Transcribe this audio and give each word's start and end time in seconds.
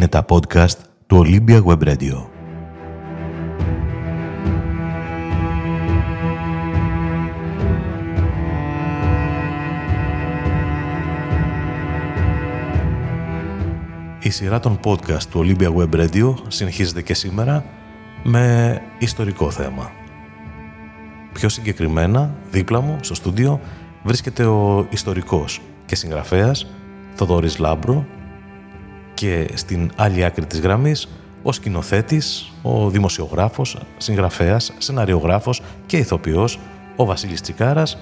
Είναι 0.00 0.08
τα 0.08 0.24
podcast 0.28 0.76
του 1.06 1.24
Olympia 1.26 1.64
Web 1.64 1.78
Radio. 1.88 2.26
Η 14.20 14.30
σειρά 14.30 14.60
των 14.60 14.80
podcast 14.84 15.22
του 15.22 15.44
Olympia 15.44 15.74
Web 15.74 15.94
Radio 15.94 16.34
συνεχίζεται 16.48 17.02
και 17.02 17.14
σήμερα 17.14 17.64
με 18.22 18.78
ιστορικό 18.98 19.50
θέμα. 19.50 19.90
Πιο 21.32 21.48
συγκεκριμένα, 21.48 22.34
δίπλα 22.50 22.80
μου, 22.80 22.98
στο 23.00 23.14
στούντιο, 23.14 23.60
βρίσκεται 24.02 24.44
ο 24.44 24.86
ιστορικός 24.90 25.60
και 25.86 25.94
συγγραφέας 25.94 26.66
Θοδωρής 27.14 27.58
Λάμπρου 27.58 28.06
και 29.20 29.48
στην 29.54 29.90
άλλη 29.96 30.24
άκρη 30.24 30.46
της 30.46 30.60
γραμμής 30.60 31.08
ο 31.42 31.52
σκηνοθέτης, 31.52 32.52
ο 32.62 32.90
δημοσιογράφος, 32.90 33.78
συγγραφέας, 33.96 34.72
σεναριογράφος 34.78 35.62
και 35.86 35.96
ηθοποιός 35.96 36.58
ο 36.96 37.04
Βασίλης 37.04 37.40
Τσικάρας, 37.40 37.98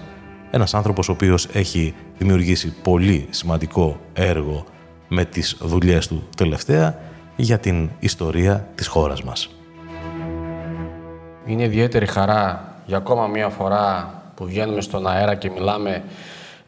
ένας 0.51 0.75
άνθρωπος 0.75 1.09
ο 1.09 1.12
οποίος 1.12 1.47
έχει 1.53 1.95
δημιουργήσει 2.19 2.75
πολύ 2.83 3.27
σημαντικό 3.31 4.01
έργο 4.12 4.65
με 5.09 5.25
τις 5.25 5.57
δουλειές 5.61 6.07
του 6.07 6.29
τελευταία 6.37 6.99
για 7.37 7.59
την 7.59 7.91
ιστορία 7.98 8.69
της 8.75 8.87
χώρας 8.87 9.23
μας. 9.23 9.51
Είναι 11.47 11.65
ιδιαίτερη 11.65 12.07
χαρά 12.07 12.75
για 12.87 12.97
ακόμα 12.97 13.27
μία 13.27 13.48
φορά 13.48 14.15
που 14.35 14.45
βγαίνουμε 14.45 14.81
στον 14.81 15.07
αέρα 15.07 15.35
και 15.35 15.51
μιλάμε 15.51 16.03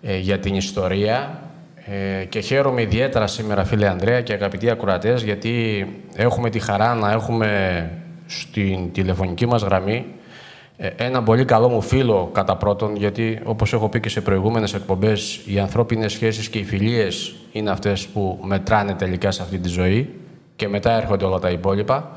ε, 0.02 0.18
για 0.18 0.38
την 0.38 0.54
ιστορία 0.54 1.40
ε, 1.86 2.24
και 2.24 2.40
χαίρομαι 2.40 2.82
ιδιαίτερα 2.82 3.26
σήμερα 3.26 3.64
φίλε 3.64 3.88
Ανδρέα 3.88 4.20
και 4.20 4.32
αγαπητοί 4.32 4.70
ακροατές 4.70 5.22
γιατί 5.22 5.86
έχουμε 6.14 6.50
τη 6.50 6.58
χαρά 6.58 6.94
να 6.94 7.10
έχουμε 7.10 7.90
στην 8.26 8.92
τηλεφωνική 8.92 9.46
μας 9.46 9.62
γραμμή 9.62 10.06
ε, 10.82 10.88
ένα 10.96 11.22
πολύ 11.22 11.44
καλό 11.44 11.68
μου 11.68 11.80
φίλο 11.80 12.30
κατά 12.32 12.56
πρώτον, 12.56 12.96
γιατί 12.96 13.40
όπως 13.44 13.72
έχω 13.72 13.88
πει 13.88 14.00
και 14.00 14.08
σε 14.08 14.20
προηγούμενες 14.20 14.74
εκπομπές, 14.74 15.40
οι 15.46 15.58
ανθρώπινες 15.58 16.12
σχέσεις 16.12 16.48
και 16.48 16.58
οι 16.58 16.64
φιλίες 16.64 17.34
είναι 17.52 17.70
αυτές 17.70 18.06
που 18.06 18.38
μετράνε 18.42 18.94
τελικά 18.94 19.30
σε 19.30 19.42
αυτή 19.42 19.58
τη 19.58 19.68
ζωή 19.68 20.14
και 20.56 20.68
μετά 20.68 20.92
έρχονται 20.92 21.24
όλα 21.24 21.38
τα 21.38 21.50
υπόλοιπα. 21.50 22.10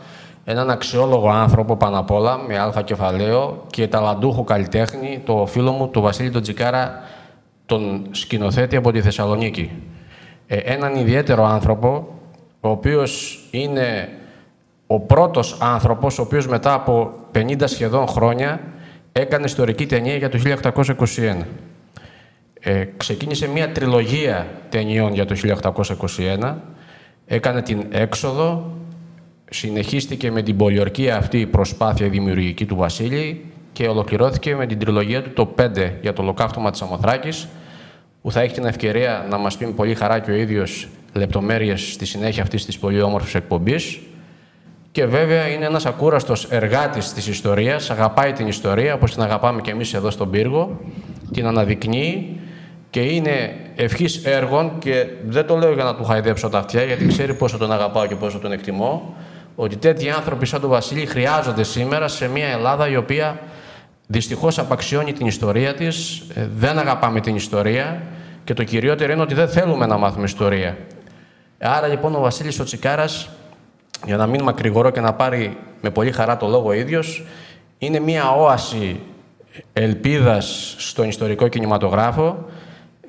Έναν 0.45 0.69
αξιόλογο 0.69 1.29
άνθρωπο 1.29 1.75
πάνω 1.75 1.99
απ' 1.99 2.11
όλα, 2.11 2.37
με 2.47 2.59
αλφα 2.59 2.81
κεφαλαίο 2.81 3.63
και 3.69 3.87
ταλαντούχο 3.87 4.43
καλλιτέχνη, 4.43 5.21
το 5.25 5.45
φίλο 5.45 5.71
μου, 5.71 5.87
τον 5.87 6.01
Βασίλη 6.01 6.29
τον 6.29 6.41
Τζικάρα, 6.41 7.01
τον 7.65 8.07
σκηνοθέτη 8.11 8.75
από 8.75 8.91
τη 8.91 9.01
Θεσσαλονίκη. 9.01 9.71
Ε, 10.47 10.55
έναν 10.55 10.95
ιδιαίτερο 10.95 11.45
άνθρωπο, 11.45 12.19
ο 12.59 12.69
οποίος 12.69 13.43
είναι 13.51 14.09
ο 14.87 14.99
πρώτος 14.99 15.57
άνθρωπος, 15.59 16.19
ο 16.19 16.21
οποίος 16.21 16.47
μετά 16.47 16.73
από 16.73 17.13
50 17.31 17.63
σχεδόν 17.65 18.07
χρόνια 18.07 18.59
έκανε 19.11 19.45
ιστορική 19.45 19.85
ταινία 19.85 20.15
για 20.15 20.29
το 20.29 20.37
1821. 20.37 21.45
Ε, 22.59 22.85
ξεκίνησε 22.97 23.47
μια 23.47 23.71
τριλογία 23.71 24.47
ταινιών 24.69 25.13
για 25.13 25.25
το 25.25 25.35
1821. 25.35 26.55
Έκανε 27.25 27.61
την 27.61 27.85
έξοδο, 27.91 28.71
συνεχίστηκε 29.49 30.31
με 30.31 30.41
την 30.41 30.57
πολιορκία 30.57 31.17
αυτή 31.17 31.39
η 31.39 31.45
προσπάθεια 31.45 32.09
δημιουργική 32.09 32.65
του 32.65 32.75
Βασίλη 32.75 33.52
και 33.73 33.87
ολοκληρώθηκε 33.87 34.55
με 34.55 34.65
την 34.65 34.79
τριλογία 34.79 35.23
του 35.23 35.29
το 35.29 35.55
5 35.59 35.91
για 36.01 36.13
το 36.13 36.21
ολοκαύτωμα 36.21 36.71
της 36.71 36.81
Αμοθράκης, 36.81 37.47
που 38.21 38.31
θα 38.31 38.41
έχει 38.41 38.53
την 38.53 38.65
ευκαιρία 38.65 39.25
να 39.29 39.37
μας 39.37 39.57
πει 39.57 39.65
με 39.65 39.71
πολύ 39.71 39.95
χαρά 39.95 40.19
και 40.19 40.31
ο 40.31 40.33
ίδιος 40.33 40.87
λεπτομέρειες 41.13 41.91
στη 41.93 42.05
συνέχεια 42.05 42.43
αυτής 42.43 42.65
της 42.65 42.79
πολύ 42.79 43.01
όμορφης 43.01 43.35
εκπομπής. 43.35 43.99
Και 44.91 45.05
βέβαια 45.05 45.47
είναι 45.47 45.65
ένας 45.65 45.85
ακούραστος 45.85 46.45
εργάτης 46.49 47.13
της 47.13 47.27
ιστορίας, 47.27 47.89
αγαπάει 47.89 48.31
την 48.31 48.47
ιστορία, 48.47 48.93
όπως 48.93 49.13
την 49.13 49.21
αγαπάμε 49.21 49.61
και 49.61 49.71
εμείς 49.71 49.93
εδώ 49.93 50.09
στον 50.09 50.29
πύργο, 50.29 50.79
την 51.33 51.45
αναδεικνύει 51.45 52.39
και 52.89 52.99
είναι 52.99 53.55
ευχής 53.75 54.25
έργων 54.25 54.71
και 54.79 55.07
δεν 55.27 55.45
το 55.47 55.57
λέω 55.57 55.73
για 55.73 55.83
να 55.83 55.95
του 55.95 56.03
χαϊδέψω 56.03 56.49
τα 56.49 56.57
αυτιά, 56.57 56.83
γιατί 56.83 57.07
ξέρει 57.07 57.33
πόσο 57.33 57.57
τον 57.57 57.71
αγαπάω 57.71 58.05
και 58.05 58.15
πόσο 58.15 58.39
τον 58.39 58.51
εκτιμώ, 58.51 59.15
ότι 59.55 59.75
τέτοιοι 59.75 60.09
άνθρωποι 60.09 60.45
σαν 60.45 60.61
τον 60.61 60.69
Βασίλη 60.69 61.05
χρειάζονται 61.05 61.63
σήμερα 61.63 62.07
σε 62.07 62.29
μια 62.29 62.47
Ελλάδα 62.47 62.87
η 62.89 62.95
οποία 62.95 63.39
δυστυχώς 64.13 64.59
απαξιώνει 64.59 65.13
την 65.13 65.27
ιστορία 65.27 65.73
της, 65.73 66.23
ε, 66.33 66.47
δεν 66.55 66.79
αγαπάμε 66.79 67.19
την 67.19 67.35
ιστορία 67.35 68.01
και 68.43 68.53
το 68.53 68.63
κυριότερο 68.63 69.11
είναι 69.11 69.21
ότι 69.21 69.33
δεν 69.33 69.49
θέλουμε 69.49 69.85
να 69.85 69.97
μάθουμε 69.97 70.23
ιστορία. 70.23 70.77
Άρα 71.59 71.87
λοιπόν 71.87 72.15
ο 72.15 72.19
Βασίλης 72.19 72.59
ο 72.59 72.63
Τσικάρας 72.63 73.29
για 74.05 74.17
να 74.17 74.27
μην 74.27 74.43
μακρηγορώ 74.43 74.89
και 74.89 74.99
να 74.99 75.13
πάρει 75.13 75.57
με 75.81 75.89
πολύ 75.89 76.11
χαρά 76.11 76.37
το 76.37 76.47
λόγο 76.47 76.73
ίδιος, 76.73 77.25
είναι 77.77 77.99
μια 77.99 78.29
όαση 78.31 78.99
ελπίδας 79.73 80.75
στον 80.77 81.07
ιστορικό 81.07 81.47
κινηματογράφο 81.47 82.45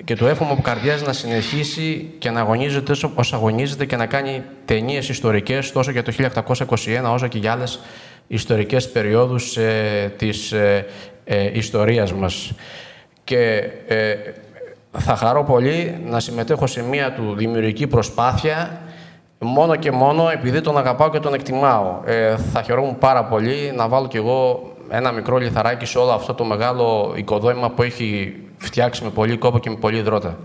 και 0.03 0.15
του 0.15 0.25
εύχομαι 0.25 0.51
από 0.51 0.61
καρδιάς 0.61 1.01
να 1.01 1.13
συνεχίσει 1.13 2.13
και 2.19 2.29
να 2.29 2.39
αγωνίζεται 2.39 2.91
όσο 3.15 3.35
αγωνίζεται 3.35 3.85
και 3.85 3.95
να 3.95 4.05
κάνει 4.05 4.43
ταινίες 4.65 5.09
ιστορικές 5.09 5.71
τόσο 5.71 5.91
για 5.91 6.03
το 6.03 6.11
1821 6.11 7.11
όσο 7.13 7.27
και 7.27 7.37
για 7.37 7.51
άλλες 7.51 7.79
ιστορικές 8.27 8.91
περιόδους 8.91 9.57
ε, 9.57 10.13
της 10.17 10.51
ε, 10.51 10.85
ε, 11.23 11.57
ιστορίας 11.57 12.13
μας. 12.13 12.53
Και 13.23 13.63
ε, 13.87 14.15
θα 14.91 15.15
χαρώ 15.15 15.43
πολύ 15.43 15.97
να 16.05 16.19
συμμετέχω 16.19 16.67
σε 16.67 16.83
μια 16.83 17.13
του 17.13 17.33
δημιουργική 17.35 17.87
προσπάθεια 17.87 18.81
μόνο 19.39 19.75
και 19.75 19.91
μόνο 19.91 20.29
επειδή 20.29 20.61
τον 20.61 20.77
αγαπάω 20.77 21.09
και 21.09 21.19
τον 21.19 21.33
εκτιμάω. 21.33 21.99
Ε, 22.05 22.37
θα 22.37 22.61
χαιρόμουν 22.61 22.97
πάρα 22.97 23.25
πολύ 23.25 23.73
να 23.75 23.87
βάλω 23.87 24.07
κι 24.07 24.17
εγώ 24.17 24.71
ένα 24.89 25.11
μικρό 25.11 25.37
λιθαράκι 25.37 25.85
σε 25.85 25.97
όλο 25.97 26.11
αυτό 26.11 26.33
το 26.33 26.43
μεγάλο 26.43 27.13
οικοδόμημα 27.15 27.69
που 27.69 27.83
έχει 27.83 28.35
φτιάξει 28.57 29.03
με 29.03 29.09
πολύ 29.09 29.37
κόπο 29.37 29.59
και 29.59 29.69
με 29.69 29.75
πολύ 29.75 29.97
υδρότα. 29.97 30.37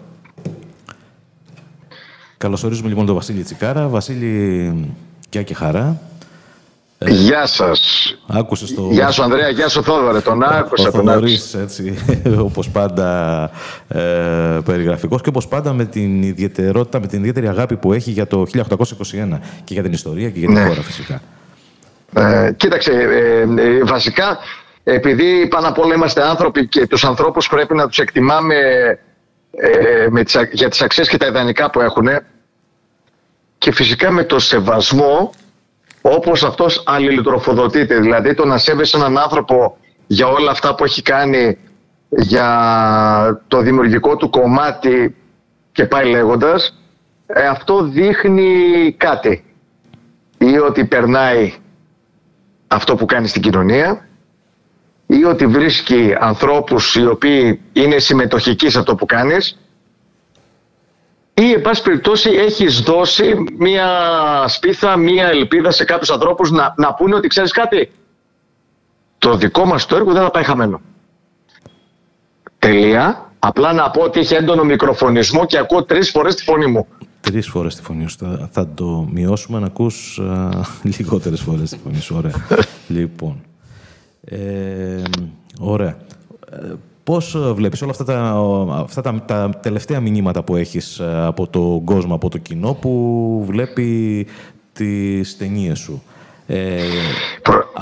Καλωσορίζουμε 2.37 2.89
λοιπόν 2.89 3.07
τον 3.07 3.15
Βασίλη 3.15 3.43
Τσικάρα. 3.43 3.89
Βασίλη, 3.89 4.95
και 5.29 5.43
και 5.43 5.55
χαρά. 5.55 6.01
Ε, 7.05 7.11
γεια 7.11 7.47
σας. 7.47 8.15
Άκουσες 8.27 8.75
το. 8.75 8.89
Γεια 8.91 9.11
σου, 9.11 9.23
Ανδρέα. 9.23 9.49
Γεια 9.49 9.69
σου, 9.69 9.83
Θόδωρε. 9.83 10.21
Τον 10.21 10.43
άκουσα. 10.43 10.91
τον 10.91 11.09
άκουσα. 11.09 11.61
έτσι, 11.61 11.95
όπως 12.49 12.71
πάντα 12.71 13.51
ε, 13.89 14.59
περιγραφικός 14.65 15.23
και 15.23 15.29
όπως 15.29 15.49
πάντα 15.49 15.73
με 15.73 15.85
την 15.85 16.23
ιδιαιτερότητα, 16.23 17.01
με 17.01 17.07
την 17.07 17.19
ιδιαίτερη 17.19 17.49
αγάπη 17.49 17.77
που 17.77 17.93
έχει 17.93 18.11
για 18.11 18.27
το 18.27 18.47
1821 18.53 19.39
και 19.65 19.75
για 19.75 19.83
την 19.83 19.93
ιστορία 19.93 20.31
και 20.31 20.39
για 20.39 20.49
την 20.49 20.57
ναι. 20.57 20.67
χώρα, 20.67 20.83
φυσικά. 20.83 21.23
Ε, 22.15 22.53
κοίταξε, 22.57 22.93
ε, 22.93 23.41
ε, 23.41 23.85
βασικά, 23.85 24.39
επειδή 24.85 25.49
πάνω 25.49 25.69
απ' 25.69 25.79
όλα 25.79 25.95
είμαστε 25.95 26.23
άνθρωποι 26.23 26.67
και 26.67 26.87
τους 26.87 27.05
ανθρώπους 27.05 27.49
πρέπει 27.49 27.75
να 27.75 27.89
τους 27.89 27.99
εκτιμάμε 27.99 28.57
ε, 29.51 30.07
με 30.11 30.25
τις, 30.25 30.37
για 30.53 30.69
τις 30.69 30.83
αξίες 30.83 31.09
και 31.09 31.17
τα 31.17 31.27
ιδανικά 31.27 31.71
που 31.71 31.81
έχουν 31.81 32.09
και 33.59 33.73
φυσικά 33.73 34.11
με 34.11 34.25
το 34.25 34.39
σεβασμό 34.39 35.33
όπως 36.01 36.45
αυτός 36.45 36.83
αλληλετροφοδοτείται. 36.87 37.99
Δηλαδή 37.99 38.35
το 38.35 38.45
να 38.45 38.59
σέβεσαι 38.59 38.97
έναν 38.97 39.19
άνθρωπο 39.19 39.77
για 40.07 40.27
όλα 40.27 40.51
αυτά 40.51 40.75
που 40.75 40.85
έχει 40.85 41.03
κάνει 41.03 41.59
για 42.09 43.43
το 43.49 43.61
δημιουργικό 43.61 44.17
του 44.17 44.31
κομμάτι 44.31 45.17
και 45.73 45.85
πάει 45.85 46.11
λέγοντας, 46.11 46.79
ε, 47.27 47.47
αυτό 47.47 47.83
δείχνει 47.83 48.53
κάτι. 48.97 49.45
Ή 50.39 50.59
ότι 50.59 50.85
περνάει 50.85 51.53
αυτό 52.67 52.95
που 52.95 53.07
κάνει 53.07 53.29
στην 53.29 53.43
κοινωνία 53.43 54.09
ή 55.07 55.25
ότι 55.25 55.47
βρίσκει 55.47 56.15
ανθρώπους 56.19 56.95
οι 56.95 57.07
οποίοι 57.07 57.61
είναι 57.73 57.99
συμμετοχικοί 57.99 58.71
σε 58.71 58.79
αυτό 58.79 58.95
που 58.95 59.07
κάνεις 59.07 59.59
ή 61.41 61.53
εν 61.53 61.61
πάση 61.61 61.83
περιπτώσει 61.83 62.31
έχεις 62.31 62.81
δώσει 62.81 63.35
μία 63.59 63.89
σπίθα, 64.47 64.97
μία 64.97 65.27
ελπίδα 65.27 65.71
σε 65.71 65.85
κάποιους 65.85 66.11
ανθρώπους 66.11 66.51
να, 66.51 66.75
να 66.77 66.95
πούνε 66.95 67.15
ότι 67.15 67.29
ξέρεις 67.29 67.53
κάτι; 67.53 67.91
Το 69.19 69.37
δικό 69.37 69.65
μας 69.65 69.87
το 69.87 69.97
έργο 69.97 70.13
δεν 70.13 70.23
θα 70.23 70.31
πάει 70.31 70.45
χαμένο. 70.45 70.81
Τελεία. 72.59 73.25
Απλά 73.39 73.73
να 73.73 73.91
πω 73.91 74.03
ότι 74.03 74.21
έχει 74.21 74.35
έντονο 74.35 74.65
μικροφωνισμό 74.65 75.47
και 75.47 75.59
ακούω 75.59 75.85
τρεις 75.85 76.11
φορές 76.11 76.35
τη 76.35 76.43
φωνή 76.43 76.67
μου. 76.67 76.87
Τρεις 77.21 77.49
φορές 77.49 77.77
τη 77.77 77.83
φωνή 77.83 78.09
σου. 78.09 78.49
Θα, 78.51 78.69
το 78.75 79.09
μειώσουμε 79.13 79.59
να 79.59 79.67
ακούς 79.67 80.19
α, 80.19 80.51
λιγότερες 80.83 81.41
φορές 81.41 81.71
τη 81.71 81.79
φωνή 81.85 82.01
σου. 82.01 82.15
Ωραία. 82.17 82.33
λοιπόν. 82.89 83.43
Ε, 84.25 85.03
ωραία. 85.61 85.97
Ε, 87.11 87.13
πώς 87.13 87.37
βλέπεις 87.55 87.83
όλα 87.83 87.91
αυτά, 87.91 88.05
τα, 88.05 88.37
αυτά 88.81 89.01
τα, 89.01 89.23
τα 89.27 89.51
τελευταία 89.63 90.01
μηνύματα 90.01 90.43
που 90.43 90.57
έχεις 90.57 90.99
ε, 90.99 91.25
από 91.27 91.47
τον 91.47 91.85
κόσμο, 91.85 92.15
από 92.15 92.29
το 92.29 92.39
κοινό 92.39 92.73
που 92.73 93.45
βλέπει 93.47 94.27
τις 94.73 95.37
ταινίες 95.37 95.79
σου; 95.79 96.03
Ε, 96.47 96.83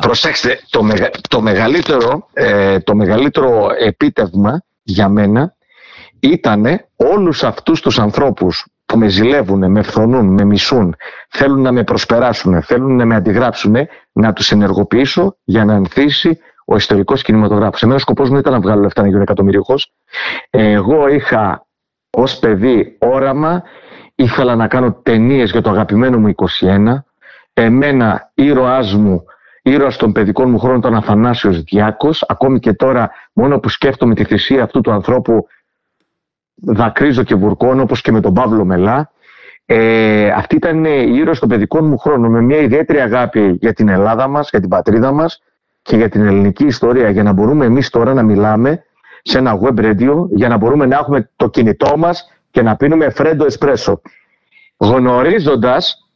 προσέξτε, 0.01 0.61
το, 0.71 0.87
το, 1.29 1.41
μεγαλύτερο, 1.41 2.29
ε, 2.33 2.79
το 2.79 2.95
μεγαλύτερο 2.95 3.69
επίτευγμα 3.85 4.63
για 4.83 5.09
μένα 5.09 5.55
ήταν 6.21 6.65
όλους 6.97 7.45
αυτούς 7.45 7.81
τους 7.81 7.99
ανθρώπους 7.99 8.67
που 8.87 8.99
με 8.99 9.09
ζηλεύουν, 9.09 9.71
με 9.71 9.83
φθονούν, 9.83 10.27
με 10.27 10.45
μισούν, 10.45 10.95
θέλουν 11.29 11.61
να 11.61 11.73
με 11.73 11.85
προσπεράσουν, 11.85 12.63
θέλουν 12.63 12.97
να 12.97 13.05
με 13.05 13.15
αντιγράψουν, 13.15 13.77
να 14.13 14.33
τους 14.33 14.53
ενεργοποιήσω 14.53 15.37
για 15.45 15.65
να 15.65 15.75
ανθίσει 15.75 16.39
ο 16.71 16.77
ιστορικός 16.77 17.23
κινηματογράφος. 17.23 17.83
Εμένα 17.83 17.97
ο 17.97 18.01
σκοπός 18.01 18.31
μου 18.31 18.39
ήταν 18.39 18.53
να 18.53 18.61
βγάλω 18.61 18.81
λεφτά 18.81 19.03
να 19.03 19.09
γίνω 19.09 19.23
εκατομμυριούχο. 19.23 19.75
Εγώ 20.51 21.09
είχα 21.09 21.67
ως 22.11 22.39
παιδί 22.39 22.97
όραμα, 22.99 23.63
ήθελα 24.15 24.57
να 24.57 24.69
κάνω 24.69 24.93
ταινίες 24.93 25.51
για 25.51 25.63
το 25.63 25.71
αγαπημένο 25.71 26.19
μου 26.19 26.29
21. 26.61 26.95
Εμένα, 27.53 28.31
ήρωάς 28.35 28.95
μου, 28.95 29.25
ήρωας 29.63 29.97
των 29.97 30.13
παιδικών 30.13 30.51
μου 30.51 30.59
χρόνων, 30.59 30.79
ήταν 30.79 30.95
Αθανάσιος 30.95 31.63
Διάκος. 31.63 32.25
Ακόμη 32.29 32.59
και 32.59 32.73
τώρα, 32.73 33.11
μόνο 33.33 33.59
που 33.59 33.69
σκέφτομαι 33.69 34.15
τη 34.15 34.25
θυσία 34.25 34.63
αυτού 34.63 34.81
του 34.81 34.91
ανθρώπου, 34.93 35.47
δακρύζω 36.55 37.23
και 37.23 37.35
βουρκώνω, 37.35 37.83
όπως 37.83 38.01
και 38.01 38.13
με 38.13 38.21
τον 38.21 38.35
Παύλο 38.35 38.65
Μελά. 38.65 39.11
Ε, 39.67 40.31
αυτή 40.31 40.57
ήταν 40.57 40.85
η 40.85 41.13
ήρωα 41.15 41.39
των 41.39 41.49
παιδικών 41.49 41.87
μου 41.87 41.99
χρόνων, 41.99 42.31
με 42.31 42.41
μια 42.41 42.59
ιδιαίτερη 42.59 43.01
αγάπη 43.01 43.57
για 43.61 43.73
την 43.73 43.89
Ελλάδα 43.89 44.29
μας, 44.29 44.51
για 44.51 44.61
την 44.61 44.69
πατρίδα 44.69 45.13
μας 45.13 45.43
και 45.89 45.97
για 45.97 46.09
την 46.09 46.27
ελληνική 46.27 46.65
ιστορία, 46.65 47.11
για 47.11 47.23
να 47.23 47.33
μπορούμε 47.33 47.65
εμείς 47.65 47.91
τώρα 47.91 48.15
να 48.15 48.23
μιλάμε 48.23 48.85
σε 49.23 49.39
ένα 49.39 49.59
web 49.63 49.79
radio, 49.81 50.27
για 50.31 50.49
να 50.49 50.57
μπορούμε 50.57 50.87
να 50.87 50.97
έχουμε 50.97 51.31
το 51.37 51.49
κινητό 51.49 51.97
μας 51.97 52.27
και 52.51 52.63
να 52.63 52.77
πίνουμε 52.77 53.11
φρέντο 53.11 53.45
εσπρέσο. 53.45 54.01
Γνωρίζοντας 54.77 56.09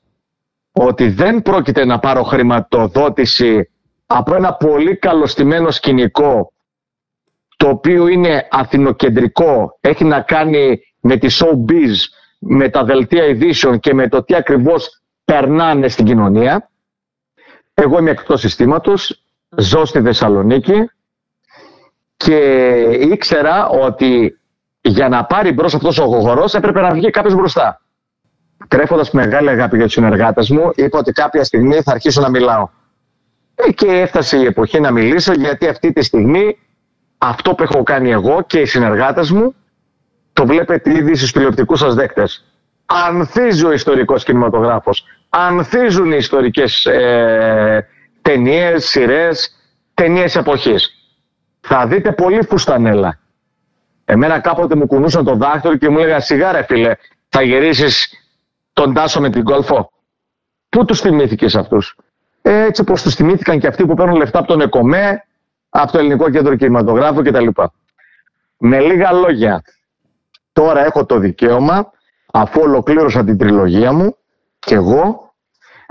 ότι 0.72 1.08
δεν 1.08 1.42
πρόκειται 1.42 1.84
να 1.84 1.98
πάρω 1.98 2.22
χρηματοδότηση 2.22 3.70
από 4.06 4.34
ένα 4.34 4.54
πολύ 4.54 4.96
καλοστημένο 4.96 5.70
σκηνικό 5.70 6.52
το 7.56 7.68
οποίο 7.68 8.06
είναι 8.06 8.48
αθηνοκεντρικό, 8.50 9.78
έχει 9.80 10.04
να 10.04 10.20
κάνει 10.20 10.80
με 11.00 11.16
τη 11.16 11.28
showbiz, 11.30 11.94
με 12.38 12.68
τα 12.68 12.84
δελτία 12.84 13.24
ειδήσεων 13.26 13.78
και 13.78 13.94
με 13.94 14.08
το 14.08 14.24
τι 14.24 14.34
ακριβώς 14.34 15.02
περνάνε 15.24 15.88
στην 15.88 16.04
κοινωνία. 16.04 16.70
Εγώ 17.74 17.98
είμαι 17.98 18.10
εκτός 18.10 18.40
συστήματος, 18.40 19.21
ζω 19.56 19.84
στη 19.84 20.02
Θεσσαλονίκη 20.02 20.90
και 22.16 22.36
ήξερα 23.00 23.68
ότι 23.68 24.38
για 24.80 25.08
να 25.08 25.24
πάρει 25.24 25.52
μπρος 25.52 25.74
αυτός 25.74 25.98
ο 25.98 26.04
γογορός 26.04 26.54
έπρεπε 26.54 26.80
να 26.80 26.92
βγει 26.92 27.10
κάποιος 27.10 27.34
μπροστά. 27.34 27.80
Τρέφοντας 28.68 29.10
μεγάλη 29.10 29.48
αγάπη 29.48 29.76
για 29.76 29.84
τους 29.84 29.94
συνεργάτες 29.94 30.50
μου, 30.50 30.70
είπα 30.74 30.98
ότι 30.98 31.12
κάποια 31.12 31.44
στιγμή 31.44 31.80
θα 31.82 31.92
αρχίσω 31.92 32.20
να 32.20 32.28
μιλάω. 32.28 32.68
Ε, 33.54 33.72
και 33.72 33.86
έφτασε 33.86 34.36
η 34.36 34.44
εποχή 34.44 34.80
να 34.80 34.90
μιλήσω 34.90 35.32
γιατί 35.32 35.68
αυτή 35.68 35.92
τη 35.92 36.02
στιγμή 36.02 36.58
αυτό 37.18 37.54
που 37.54 37.62
έχω 37.62 37.82
κάνει 37.82 38.10
εγώ 38.10 38.42
και 38.46 38.58
οι 38.58 38.66
συνεργάτες 38.66 39.30
μου 39.30 39.54
το 40.32 40.46
βλέπετε 40.46 40.96
ήδη 40.96 41.14
στους 41.14 41.32
τηλεοπτικούς 41.32 41.78
σας 41.78 41.94
δέκτες. 41.94 42.44
Ανθίζει 42.86 43.66
ο 43.66 43.72
ιστορικός 43.72 44.24
κινηματογράφος. 44.24 45.04
Ανθίζουν 45.28 46.12
οι 46.12 46.16
ιστορικές 46.18 46.86
ε, 46.86 47.86
ταινίες, 48.22 48.88
σειρές, 48.88 49.56
ταινίες 49.94 50.36
εποχής. 50.36 50.90
Θα 51.60 51.86
δείτε 51.86 52.12
πολύ 52.12 52.44
φουστανέλα. 52.44 53.18
Εμένα 54.04 54.40
κάποτε 54.40 54.74
μου 54.74 54.86
κουνούσαν 54.86 55.24
το 55.24 55.34
δάχτυλο 55.34 55.76
και 55.76 55.88
μου 55.88 55.98
έλεγαν 55.98 56.20
σιγά 56.20 56.64
φίλε, 56.64 56.94
θα 57.28 57.42
γυρίσεις 57.42 58.12
τον 58.72 58.94
Τάσο 58.94 59.20
με 59.20 59.30
την 59.30 59.44
Κόλφο. 59.44 59.92
Πού 60.68 60.84
τους 60.84 61.00
θυμήθηκες 61.00 61.56
αυτούς; 61.56 61.96
Ε, 62.42 62.64
έτσι 62.64 62.80
όπως 62.80 63.02
τους 63.02 63.14
θυμήθηκαν 63.14 63.58
και 63.58 63.66
αυτοί 63.66 63.86
που 63.86 63.94
παίρνουν 63.94 64.16
λεφτά 64.16 64.38
από 64.38 64.48
τον 64.48 64.60
ΕΚΟΜΕ, 64.60 65.24
από 65.68 65.92
το 65.92 65.98
Ελληνικό 65.98 66.30
Κέντρο 66.30 66.56
Κινηματογράφου 66.56 67.22
κτλ. 67.22 67.48
Με 68.56 68.80
λίγα 68.80 69.12
λόγια, 69.12 69.62
τώρα 70.52 70.84
έχω 70.84 71.06
το 71.06 71.18
δικαίωμα, 71.18 71.90
αφού 72.32 72.60
ολοκλήρωσα 72.60 73.24
την 73.24 73.38
τριλογία 73.38 73.92
μου, 73.92 74.16
και 74.58 74.74
εγώ, 74.74 75.31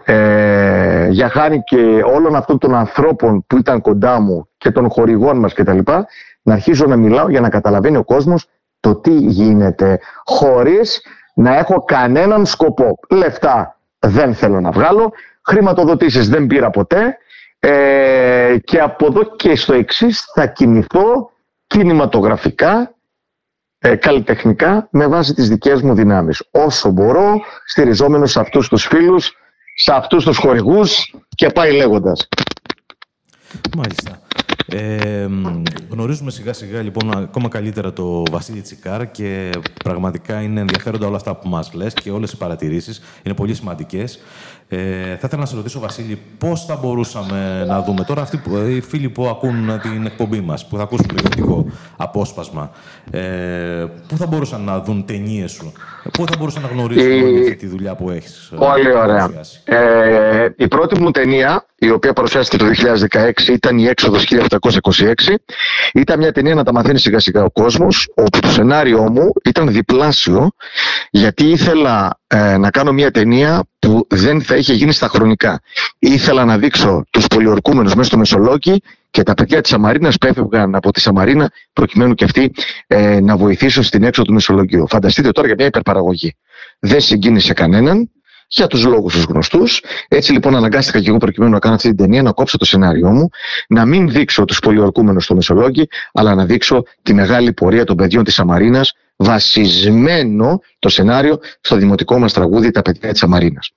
ε, 0.06 1.08
για 1.10 1.30
χάρη 1.30 1.64
και 1.64 2.02
όλων 2.06 2.36
αυτών 2.36 2.58
των 2.58 2.76
ανθρώπων 2.76 3.44
που 3.48 3.58
ήταν 3.58 3.82
κοντά 3.82 4.20
μου 4.20 4.48
και 4.58 4.72
των 4.72 4.90
χορηγών 4.90 5.38
μας 5.38 5.54
κτλ. 5.54 5.80
Να 6.42 6.54
αρχίσω 6.54 6.86
να 6.86 6.96
μιλάω 6.96 7.30
για 7.30 7.42
να 7.42 7.50
καταλαβαίνει 7.50 7.98
ο 7.98 8.04
κόσμος 8.04 8.48
το 8.80 8.96
τι 8.96 9.14
γίνεται, 9.14 10.00
χωρίς 10.26 11.02
να 11.34 11.58
έχω 11.58 11.84
κανέναν 11.84 12.46
σκοπό. 12.46 13.00
Λεφτά 13.10 13.80
δεν 14.00 14.34
θέλω 14.34 14.60
να 14.62 14.72
βγάλω, 14.72 15.12
χρηματοδοτήσεις 15.42 16.30
δεν 16.30 16.48
πήρα 16.48 16.70
ποτέ, 16.70 17.18
ε, 17.60 18.56
και 18.64 18.80
από 18.80 19.06
εδώ 19.06 19.36
και 19.36 19.56
στο 19.56 19.74
εξής 19.74 20.32
θα 20.34 20.46
κινηθώ 20.46 21.32
κινηματογραφικά, 21.68 22.96
ε, 23.80 23.96
καλλιτεχνικά 23.96 24.88
με 24.92 25.08
βάση 25.08 25.34
τις 25.34 25.50
δικές 25.50 25.82
μου 25.82 25.94
δυνάμεις. 25.94 26.48
Όσο 26.52 26.90
μπορώ, 26.90 27.42
στηριζόμενος 27.66 28.32
σε 28.32 28.40
αυτούς 28.40 28.68
τους 28.68 28.86
φίλους, 28.86 29.36
σε 29.76 29.94
αυτούς 29.94 30.24
τους 30.24 30.38
χορηγούς 30.38 31.14
και 31.36 31.50
πάει 31.50 31.76
λέγοντας. 31.76 32.28
Μάλιστα. 33.76 34.22
Ε, 34.74 35.28
γνωρίζουμε 35.90 36.32
σιγά 36.32 36.54
σιγά 36.54 36.82
λοιπόν 36.82 37.18
ακόμα 37.18 37.48
καλύτερα 37.48 37.94
το 37.94 38.24
Βασίλη 38.32 38.62
Τσικάρ 38.62 39.12
και 39.12 39.50
πραγματικά 39.84 40.42
είναι 40.42 40.60
ενδιαφέροντα 40.60 41.08
όλα 41.08 41.16
αυτά 41.16 41.36
που 41.36 41.48
μας 41.50 41.74
λες 41.74 41.94
και 41.94 42.12
όλες 42.12 42.32
οι 42.32 42.38
παρατηρήσεις 42.38 43.02
είναι 43.24 43.36
πολύ 43.36 43.54
σημαντικές. 43.54 44.20
Ε, 44.74 44.78
θα 45.06 45.28
ήθελα 45.28 45.42
να 45.42 45.46
σε 45.46 45.56
ρωτήσω, 45.56 45.80
Βασίλη, 45.80 46.20
πώς 46.38 46.66
θα 46.66 46.76
μπορούσαμε 46.76 47.66
να 47.68 47.82
δούμε 47.82 48.04
τώρα 48.04 48.22
αυτοί 48.22 48.38
που, 48.38 48.58
οι 48.58 48.82
φίλοι 48.82 49.10
που 49.10 49.28
ακούν 49.28 49.80
την 49.82 50.06
εκπομπή 50.06 50.40
μας, 50.40 50.68
που 50.68 50.78
θα 50.78 50.84
ακούσουν 50.84 51.08
το 51.08 51.16
ιδιωτικό 51.18 51.66
απόσπασμα, 51.98 52.72
ε, 53.12 53.20
πού 54.08 54.18
θα 54.18 54.26
μπορούσαν 54.26 54.62
να 54.62 54.80
δουν 54.80 55.06
ταινίες 55.06 55.52
σου, 55.52 55.72
πού 56.14 56.26
θα 56.28 56.36
μπορούσαν 56.38 56.62
να 56.62 56.68
γνωρίσουν 56.68 57.12
η... 57.12 57.40
αυτή 57.40 57.56
τη 57.56 57.68
δουλειά 57.68 57.96
που 57.96 58.10
έχεις. 58.10 58.52
Ε, 58.54 58.56
πολύ 58.56 58.94
ωραία. 58.96 59.32
Ε, 59.64 60.50
η 60.56 60.68
πρώτη 60.68 61.02
μου 61.02 61.12
ταινία, 61.12 61.66
η 61.76 61.90
οποία 61.90 62.14
παρουσιάστηκε 62.14 62.64
το 62.64 62.66
2016, 63.12 63.32
ήταν 63.48 63.78
η 63.78 63.86
Έξοδος 63.86 64.24
1726. 64.62 65.14
Ήταν 65.94 66.20
μια 66.20 66.32
ταινία 66.32 66.56
να 66.56 66.64
τα 66.64 66.74
μαθαίνει 66.74 67.00
σιγά 67.00 67.20
σιγά 67.20 67.44
ο 67.44 67.52
κόσμος, 67.52 68.10
όπου 68.16 68.40
το 68.40 68.48
σενάριό 68.48 69.12
μου 69.12 69.32
ήταν 69.46 69.72
διπλάσιο, 69.72 70.52
γιατί 71.10 71.50
ήθελα 71.50 72.20
ε, 72.28 72.58
να 72.58 72.70
κάνω 72.70 72.92
μια 72.92 73.12
ταινία 73.12 73.64
που 73.80 74.08
δεν 74.10 74.42
θα 74.42 74.56
είχε 74.56 74.74
γίνει 74.74 74.92
στα 74.92 75.08
χρονικά. 75.08 75.62
Ήθελα 76.00 76.46
να 76.46 76.58
δείξω 76.58 77.04
τους 77.10 77.28
πολιορκούμενους 77.28 77.96
μέσα 77.96 78.08
στο 78.08 78.18
Μεσολόγγι 78.18 78.82
και 79.12 79.24
τα 79.24 79.34
παιδιά 79.34 79.62
της 79.62 79.72
Σαμαρίνας 79.72 80.18
που 80.18 80.28
έφευγαν 80.28 80.76
από 80.76 80.92
τη 80.92 81.00
Σαμαρίνα 81.00 81.52
προκειμένου 81.74 82.14
και 82.14 82.24
αυτοί 82.24 82.54
ε, 82.88 83.20
να 83.20 83.38
βοηθήσουν 83.38 83.84
στην 83.84 84.04
έξοδο 84.04 84.28
του 84.28 84.34
Μεσολογγίου. 84.34 84.88
Φανταστείτε 84.88 85.32
τώρα 85.32 85.48
για 85.48 85.56
μια 85.58 85.66
υπερπαραγωγή. 85.66 86.36
Δεν 86.80 87.02
συγκίνησε 87.02 87.54
κανέναν 87.54 88.12
για 88.52 88.68
τους 88.68 88.86
λόγους 88.86 89.14
τους 89.14 89.24
γνωστούς. 89.24 89.84
Έτσι 90.08 90.32
λοιπόν 90.32 90.56
αναγκάστηκα 90.56 91.00
και 91.00 91.10
εγώ 91.10 91.18
προκειμένου 91.18 91.52
να 91.52 91.60
κάνω 91.60 91.76
αυτή 91.76 91.88
την 91.88 91.98
ταινία 91.98 92.22
να 92.22 92.32
κόψω 92.32 92.58
το 92.58 92.66
σενάριό 92.66 93.12
μου, 93.12 93.30
να 93.68 93.86
μην 93.86 94.10
δείξω 94.10 94.46
τους 94.46 94.60
πολιορκούμενους 94.60 95.24
στο 95.24 95.36
Μεσολόγγι, 95.36 95.88
αλλά 96.14 96.36
να 96.36 96.46
δείξω 96.46 96.84
τη 97.02 97.14
μεγάλη 97.14 97.54
πορεία 97.54 97.84
των 97.84 97.96
παιδιών 97.96 98.24
της 98.24 98.34
Σαμαρίνας 98.34 98.94
βασισμένο 99.16 100.62
το 100.80 100.90
σενάριο 100.90 101.40
στο 101.62 101.76
δημοτικό 101.76 102.20
μας 102.20 102.34
τραγούδι 102.34 102.72
«Τα 102.72 102.82
παιδιά 102.82 103.12
της 103.12 103.24
Αμαρίνας». 103.24 103.72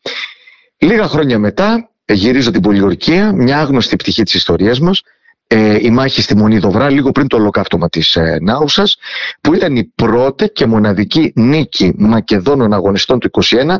Λίγα 0.79 1.09
χρόνια 1.09 1.39
μετά 1.39 1.91
γυρίζω 2.07 2.51
την 2.51 2.61
πολιορκία, 2.61 3.33
μια 3.33 3.59
άγνωστη 3.59 3.97
πτυχή 3.97 4.23
της 4.23 4.35
ιστορίας 4.35 4.81
μας, 4.81 5.03
ε, 5.47 5.79
η 5.81 5.91
μάχη 5.91 6.23
στη 6.23 6.37
Μονή 6.37 6.59
Δοβρά, 6.59 6.91
λίγο 6.91 7.13
πριν 7.13 7.29
το 7.29 7.37
ολοκαύτωμα 7.37 7.89
της 7.89 8.17
ε, 8.17 8.39
Νάουσας, 8.43 8.97
που 9.41 9.55
ήταν 9.55 9.77
η 9.77 9.85
πρώτη 9.95 10.49
και 10.49 10.67
μοναδική 10.67 11.33
νίκη 11.35 11.93
Μακεδόνων 11.97 12.73
αγωνιστών 12.73 13.19
του 13.19 13.31
21 13.33 13.77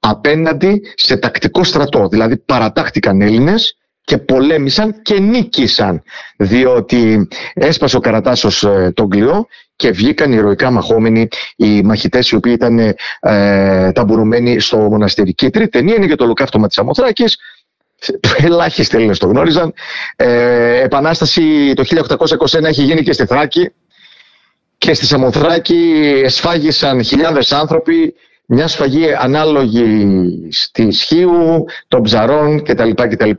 απέναντι 0.00 0.80
σε 0.94 1.16
τακτικό 1.16 1.64
στρατό. 1.64 2.08
Δηλαδή 2.08 2.36
παρατάχτηκαν 2.36 3.20
Έλληνες 3.20 3.76
και 4.04 4.18
πολέμησαν 4.18 5.02
και 5.02 5.18
νίκησαν 5.18 6.02
διότι 6.36 7.28
έσπασε 7.54 7.96
ο 7.96 8.00
Καρατάσος 8.00 8.62
ε, 8.62 8.92
τον 8.94 9.08
κλειό 9.08 9.46
και 9.76 9.90
βγήκαν 9.90 10.32
ηρωικά 10.32 10.70
μαχόμενοι 10.70 11.28
οι 11.56 11.82
μαχητές 11.82 12.30
οι 12.30 12.36
οποίοι 12.36 12.52
ήταν 12.56 12.78
ε, 13.20 13.92
ταμπουρουμένοι 13.92 14.60
στο 14.60 14.76
μοναστήρι. 14.76 15.34
Και 15.34 15.46
η 15.46 15.50
τρίτη 15.50 15.70
ταινία 15.70 15.94
είναι 15.94 16.06
για 16.06 16.16
το 16.16 16.24
ολοκαύτωμα 16.24 16.66
της 16.66 16.78
Αμοθράκης 16.78 17.38
ελάχιστοι 18.44 18.96
Έλληνες 18.96 19.18
το 19.18 19.26
γνώριζαν. 19.26 19.74
Ε, 20.16 20.82
επανάσταση 20.82 21.72
το 21.74 21.84
1821 21.86 22.62
έχει 22.64 22.82
γίνει 22.82 23.02
και 23.02 23.12
στη 23.12 23.26
Θράκη 23.26 23.72
και 24.78 24.94
στη 24.94 25.06
Σαμοθράκη 25.06 26.20
εσφάγησαν 26.24 27.04
χιλιάδες 27.04 27.52
άνθρωποι 27.52 28.14
μια 28.46 28.66
σφαγή 28.66 29.14
ανάλογη 29.18 30.18
στη 30.50 30.90
Σχίου, 30.90 31.64
των 31.88 32.02
Ψαρών 32.02 32.62
κτλ. 32.62 32.90
κτλ. 32.94 33.30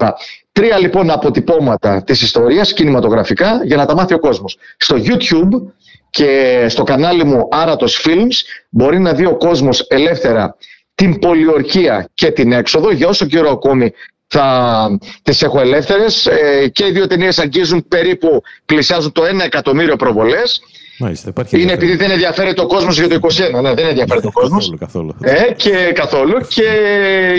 Τρία 0.51 0.77
λοιπόν 0.77 1.09
αποτυπώματα 1.09 2.03
της 2.03 2.21
ιστορίας 2.21 2.73
κινηματογραφικά 2.73 3.61
για 3.63 3.75
να 3.75 3.85
τα 3.85 3.95
μάθει 3.95 4.13
ο 4.13 4.19
κόσμος. 4.19 4.57
Στο 4.77 4.95
YouTube 4.95 5.73
και 6.09 6.65
στο 6.69 6.83
κανάλι 6.83 7.23
μου 7.23 7.47
Άρατος 7.51 8.05
Films 8.05 8.65
μπορεί 8.69 8.99
να 8.99 9.13
δει 9.13 9.25
ο 9.25 9.37
κόσμος 9.37 9.85
ελεύθερα 9.89 10.55
την 10.95 11.19
πολιορκία 11.19 12.09
και 12.13 12.31
την 12.31 12.51
έξοδο 12.51 12.91
για 12.91 13.07
όσο 13.07 13.25
καιρό 13.25 13.49
ακόμη 13.49 13.93
θα 14.27 14.87
τις 15.23 15.41
έχω 15.41 15.59
ελεύθερες 15.59 16.25
ε, 16.25 16.67
και 16.67 16.85
οι 16.85 16.91
δύο 16.91 17.07
ταινίες 17.07 17.39
αγγίζουν 17.39 17.87
περίπου 17.87 18.41
πλησιάζουν 18.65 19.11
το 19.11 19.23
1 19.23 19.39
εκατομμύριο 19.43 19.95
προβολές 19.95 20.61
Μάλιστα, 20.97 21.29
υπάρχει 21.29 21.61
είναι 21.61 21.71
επειδή 21.71 21.95
δεν 21.95 22.11
ενδιαφέρεται 22.11 22.61
ο 22.61 22.67
κόσμος 22.67 22.99
για 22.99 23.07
το 23.07 23.19
21. 23.21 23.61
Ναι, 23.61 23.73
δεν 23.73 23.87
ενδιαφέρεται 23.87 24.27
ο 24.27 24.31
κόσμος. 24.31 24.73
καθόλου, 24.79 25.15
καθόλου. 25.19 25.45
Ε, 25.47 25.53
και 25.53 25.91
καθόλου. 25.93 26.37
Και 26.47 26.63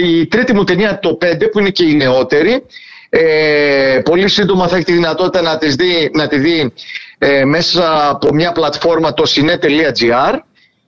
η 0.05 0.27
τρίτη 0.27 0.55
μου 0.55 0.65
ταινία, 0.65 0.99
το 0.99 1.19
5, 1.21 1.51
που 1.53 1.59
είναι 1.59 1.71
και 1.71 1.85
η 1.85 1.95
νεότερη, 1.95 2.63
ε, 3.09 4.01
πολύ 4.05 4.29
σύντομα 4.29 4.69
θα 4.69 4.77
έχει 4.77 4.85
τη 4.85 4.93
δυνατότητα 4.93 5.43
να, 5.43 5.59
τις 5.59 5.75
δει, 5.75 6.11
να 6.15 6.29
τη 6.29 6.39
δει 6.39 6.73
ε, 7.19 7.45
μέσα 7.45 8.09
από 8.09 8.35
μια 8.35 8.53
πλατφόρμα 8.53 9.13
το 9.13 9.23
cine.gr. 9.27 10.39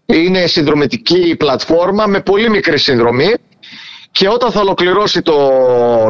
Είναι 0.07 0.47
συνδρομητική 0.47 1.37
πλατφόρμα 1.39 2.07
με 2.07 2.21
πολύ 2.21 2.51
μικρή 2.51 2.79
συνδρομή. 2.79 3.35
Και 4.11 4.29
όταν 4.29 4.51
θα 4.51 4.61
ολοκληρώσει 4.61 5.23
το 5.23 5.37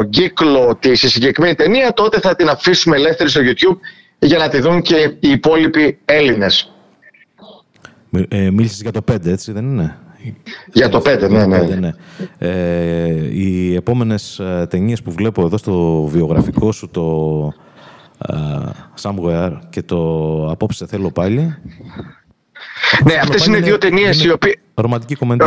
κύκλο 0.09 0.77
της 0.79 0.99
συγκεκριμένη 0.99 1.55
ταινία, 1.55 1.93
τότε 1.93 2.19
θα 2.19 2.35
την 2.35 2.49
αφήσουμε 2.49 2.95
ελεύθερη 2.95 3.29
στο 3.29 3.41
YouTube 3.43 3.77
για 4.19 4.37
να 4.37 4.49
τη 4.49 4.59
δουν 4.59 4.81
και 4.81 5.15
οι 5.19 5.29
υπόλοιποι 5.29 5.99
Έλληνες. 6.05 6.71
Ε, 8.27 8.49
μίλησες 8.49 8.81
για 8.81 8.91
το 8.91 9.01
5, 9.11 9.25
έτσι 9.25 9.51
δεν 9.51 9.65
είναι; 9.65 9.97
Για 10.73 10.89
το 10.89 11.01
5, 11.05 11.29
ναι, 11.29 11.45
ναι. 11.45 11.59
5, 11.61 11.77
ναι. 11.79 11.91
Ε, 12.37 13.09
οι 13.31 13.75
επόμενες 13.75 14.39
ε, 14.39 14.67
ταινίες 14.69 15.01
που 15.01 15.11
βλέπω 15.11 15.45
εδώ 15.45 15.57
στο 15.57 16.03
βιογραφικό 16.03 16.71
σου, 16.71 16.89
το 16.89 17.53
uh, 18.27 18.69
Somewhere 19.01 19.59
και 19.69 19.81
το 19.81 19.97
Απόψε 20.51 20.85
θέλω 20.85 21.11
πάλι, 21.11 21.57
ναι, 23.03 23.13
αυτές 23.21 23.45
είναι 23.45 23.57
δύο 23.57 23.77
ταινίες 23.77 24.23
οι 24.23 24.31
οποίε. 24.31 24.53
Ρομαντική 24.73 25.15
κομμεντή. 25.15 25.45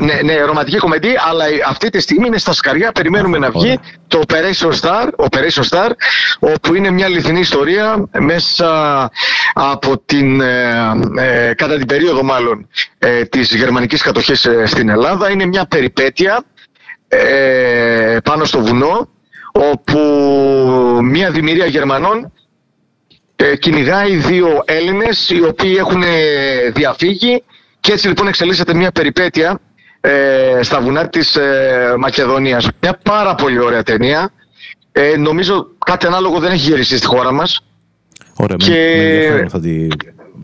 ναι, 0.00 0.20
ναι, 0.22 0.40
ρομαντική 0.40 0.76
κομμεντή, 0.76 1.08
αλλά 1.28 1.44
αυτή 1.68 1.90
τη 1.90 2.00
στιγμή 2.00 2.26
είναι 2.26 2.38
στα 2.38 2.52
σκαριά. 2.52 2.92
Περιμένουμε 2.92 3.38
να 3.38 3.50
βγει 3.50 3.78
το 4.06 4.22
Operation 4.26 4.70
Star, 4.80 5.08
Operation 5.16 5.68
Star, 5.70 5.90
όπου 6.38 6.74
είναι 6.74 6.90
μια 6.90 7.06
αληθινή 7.06 7.40
ιστορία 7.40 8.08
μέσα 8.18 9.10
από 9.54 10.02
την, 10.04 10.40
ε, 10.40 10.70
ε, 11.16 11.54
κατά 11.54 11.76
την 11.76 11.86
περίοδο 11.86 12.22
μάλλον 12.22 12.68
ε, 12.98 13.24
της 13.24 13.54
γερμανικής 13.54 14.02
κατοχής 14.02 14.44
ε, 14.44 14.66
στην 14.66 14.88
Ελλάδα. 14.88 15.30
Είναι 15.30 15.46
μια 15.46 15.66
περιπέτεια 15.66 16.44
ε, 17.08 18.16
πάνω 18.24 18.44
στο 18.44 18.60
βουνό, 18.60 19.08
όπου 19.52 19.98
μια 21.02 21.30
δημιουργία 21.30 21.66
Γερμανών 21.66 22.32
ε, 23.36 23.56
κυνηγάει 23.56 24.16
δύο 24.16 24.62
Έλληνες 24.64 25.30
οι 25.30 25.42
οποίοι 25.42 25.76
έχουν 25.78 26.02
ε, 26.02 26.70
διαφύγει 26.70 27.42
και 27.80 27.92
έτσι 27.92 28.08
λοιπόν 28.08 28.26
εξελίσσεται 28.28 28.74
μια 28.74 28.90
περιπέτεια 28.90 29.60
ε, 30.00 30.62
στα 30.62 30.80
βουνά 30.80 31.08
της 31.08 31.36
ε, 31.36 31.94
Μακεδονίας. 31.98 32.68
Μια 32.80 32.98
πάρα 33.02 33.34
πολύ 33.34 33.58
ωραία 33.58 33.82
ταινία. 33.82 34.30
Ε, 34.92 35.16
νομίζω 35.16 35.66
κάτι 35.86 36.06
ανάλογο 36.06 36.38
δεν 36.38 36.50
έχει 36.50 36.70
γυριστεί 36.70 36.96
στη 36.96 37.06
χώρα 37.06 37.32
μας. 37.32 37.60
Ωραία, 38.34 38.56
και... 38.56 39.30
με, 39.32 39.48
θα 39.48 39.60
τη... 39.60 39.86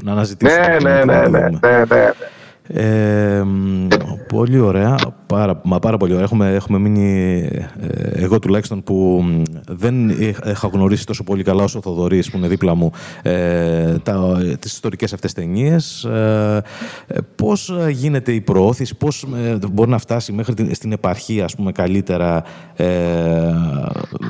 να 0.03 0.13
αναζητήσουμε. 0.13 0.79
Ναι, 0.83 0.91
ναι, 0.91 1.05
ναι, 1.05 1.29
ναι, 1.29 1.49
ναι, 1.61 1.85
ναι. 1.89 2.11
Ε, 2.67 3.43
πολύ 4.29 4.59
ωραία, 4.59 4.99
πάρα, 5.27 5.61
μα 5.65 5.79
πάρα 5.79 5.97
πολύ 5.97 6.13
ωραία. 6.13 6.25
Έχουμε, 6.25 6.55
έχουμε 6.55 6.79
μείνει, 6.79 7.39
ε, 7.81 8.23
εγώ 8.23 8.39
τουλάχιστον 8.39 8.83
που 8.83 9.25
δεν 9.69 10.09
είχα 10.45 10.69
γνωρίσει 10.73 11.07
τόσο 11.07 11.25
πολύ 11.25 11.43
καλά 11.43 11.63
όσο 11.63 11.79
ο 11.79 11.83
Θοδωρής 11.83 12.31
που 12.31 12.37
είναι 12.37 12.49
δίπλα 12.49 12.75
μου 12.75 12.91
ε, 13.23 13.99
τα, 13.99 14.39
τις 14.59 14.73
ιστορικές 14.73 15.13
αυτές 15.13 15.33
ταινίες. 15.33 16.05
Ε, 16.05 16.63
πώς 17.35 17.73
γίνεται 17.91 18.33
η 18.33 18.41
προώθηση, 18.41 18.97
πώς 18.97 19.27
ε, 19.45 19.59
μπορεί 19.73 19.91
να 19.91 19.99
φτάσει 19.99 20.33
μέχρι 20.33 20.55
την, 20.55 20.75
στην 20.75 20.93
επαρχία 20.93 21.45
ας 21.45 21.55
πούμε, 21.55 21.73
καλύτερα 21.73 22.45
ε, 22.77 22.87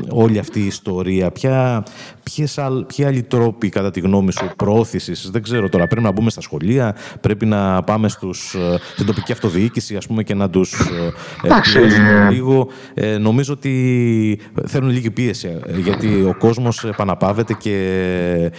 όλη 0.08 0.38
αυτή 0.38 0.60
η 0.60 0.66
ιστορία. 0.66 1.30
Ποια, 1.30 1.82
ποιες, 2.22 2.58
ποιοι 2.96 3.04
άλλοι 3.04 3.22
τρόποι 3.22 3.68
κατά 3.68 3.90
τη 3.90 4.00
γνώμη 4.00 4.32
σου 4.32 4.50
προώθησης, 4.56 5.30
δεν 5.30 5.42
ξέρω 5.42 5.68
τώρα, 5.68 5.86
πρέπει 5.86 6.04
να 6.04 6.12
μπούμε 6.12 6.30
στα 6.30 6.40
σχολεία, 6.40 6.94
πρέπει 7.20 7.46
να 7.46 7.82
πάμε 7.82 8.08
στους, 8.22 8.54
ε, 8.54 8.80
στην 8.92 9.06
τοπική 9.06 9.32
αυτοδιοίκηση 9.32 9.96
ας 9.96 10.06
πούμε, 10.06 10.22
και 10.22 10.34
να 10.34 10.50
τους 10.50 10.72
ε, 10.80 12.30
λίγο. 12.30 12.68
Ε, 12.94 13.18
νομίζω 13.18 13.52
ότι 13.52 14.40
θέλουν 14.66 14.90
λίγη 14.90 15.10
πίεση, 15.10 15.58
γιατί 15.82 16.06
ο 16.06 16.34
κόσμος 16.38 16.84
επαναπάβεται 16.84 17.54
και 17.54 18.52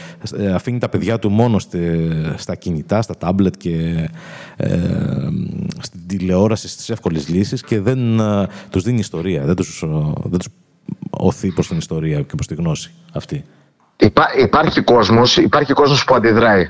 αφήνει 0.53 0.77
τα 0.77 0.89
παιδιά 0.89 1.19
του 1.19 1.29
μόνο 1.29 1.59
στα 2.35 2.55
κινητά, 2.55 3.01
στα 3.01 3.17
τάμπλετ 3.17 3.53
και 3.57 4.09
ε, 4.57 4.79
στην 5.79 5.99
τηλεόραση, 6.07 6.67
στις 6.67 6.89
εύκολες 6.89 7.27
λύσεις 7.27 7.61
και 7.61 7.79
δεν 7.79 8.19
τους 8.69 8.83
δίνει 8.83 8.99
ιστορία, 8.99 9.45
δεν 9.45 9.55
τους, 9.55 9.83
δεν 10.23 10.39
τους 10.39 10.47
οθεί 11.09 11.51
προς 11.51 11.67
την 11.67 11.77
ιστορία 11.77 12.21
και 12.21 12.35
προς 12.35 12.47
τη 12.47 12.55
γνώση 12.55 12.91
αυτή. 13.13 13.43
υπάρχει 14.37 14.81
κόσμος, 14.81 15.37
υπάρχει 15.37 15.73
κόσμος 15.73 16.03
που 16.03 16.15
αντιδράει 16.15 16.69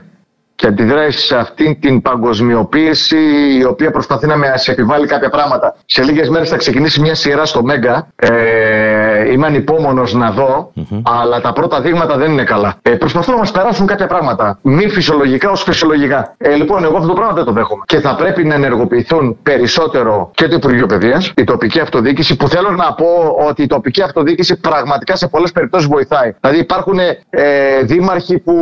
και 0.55 0.67
αντιδράει 0.67 1.11
σε 1.11 1.37
αυτήν 1.37 1.79
την 1.79 2.01
παγκοσμιοποίηση 2.01 3.17
η 3.59 3.63
οποία 3.63 3.91
προσπαθεί 3.91 4.27
να 4.27 4.57
σε 4.57 4.71
επιβάλλει 4.71 5.07
κάποια 5.07 5.29
πράγματα. 5.29 5.75
Σε 5.85 6.03
λίγες 6.03 6.29
μέρες 6.29 6.49
θα 6.49 6.57
ξεκινήσει 6.57 7.01
μια 7.01 7.15
σειρά 7.15 7.45
στο 7.45 7.63
Μέγκα. 7.63 8.07
Ε, 8.15 8.92
είμαι 9.33 9.47
ανυπόμονος 9.47 10.13
να 10.13 10.31
δω, 10.31 10.71
αλλά 11.03 11.41
τα 11.41 11.53
πρώτα 11.53 11.81
δείγματα 11.81 12.17
δεν 12.17 12.31
είναι 12.31 12.43
καλά. 12.43 12.75
Ε, 12.81 12.89
προσπαθούν 12.89 13.33
να 13.33 13.39
μας 13.39 13.51
περάσουν 13.51 13.85
κάποια 13.85 14.07
πράγματα. 14.07 14.59
Μη 14.61 14.87
φυσιολογικά 14.89 15.49
ως 15.49 15.63
φυσιολογικά. 15.63 16.35
Ε, 16.37 16.55
λοιπόν, 16.55 16.83
εγώ 16.83 16.95
αυτό 16.95 17.07
το 17.07 17.13
πράγμα 17.13 17.33
δεν 17.33 17.43
το 17.43 17.51
δέχομαι. 17.51 17.83
Και 17.85 17.99
θα 17.99 18.15
πρέπει 18.15 18.43
να 18.43 18.53
ενεργοποιηθούν 18.53 19.37
περισσότερο 19.43 20.31
και 20.33 20.47
το 20.47 20.55
Υπουργείο 20.55 20.85
Παιδείας, 20.85 21.33
η 21.35 21.43
τοπική 21.43 21.79
αυτοδιοίκηση, 21.79 22.35
που 22.35 22.47
θέλω 22.47 22.71
να 22.71 22.93
πω 22.93 23.37
ότι 23.47 23.63
η 23.63 23.67
τοπική 23.67 24.01
αυτοδιοίκηση 24.01 24.59
πραγματικά 24.59 25.15
σε 25.15 25.27
πολλές 25.27 25.51
περιπτώσεις 25.51 25.87
βοηθάει. 25.87 26.33
Δηλαδή 26.39 26.59
υπάρχουν 26.59 26.99
ε, 26.99 27.81
δήμαρχοι 27.81 28.39
που 28.39 28.53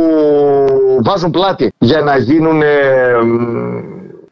βάζουν 1.02 1.30
πλάτη 1.30 1.72
για 1.78 2.00
να 2.00 2.16
γίνουν 2.16 2.62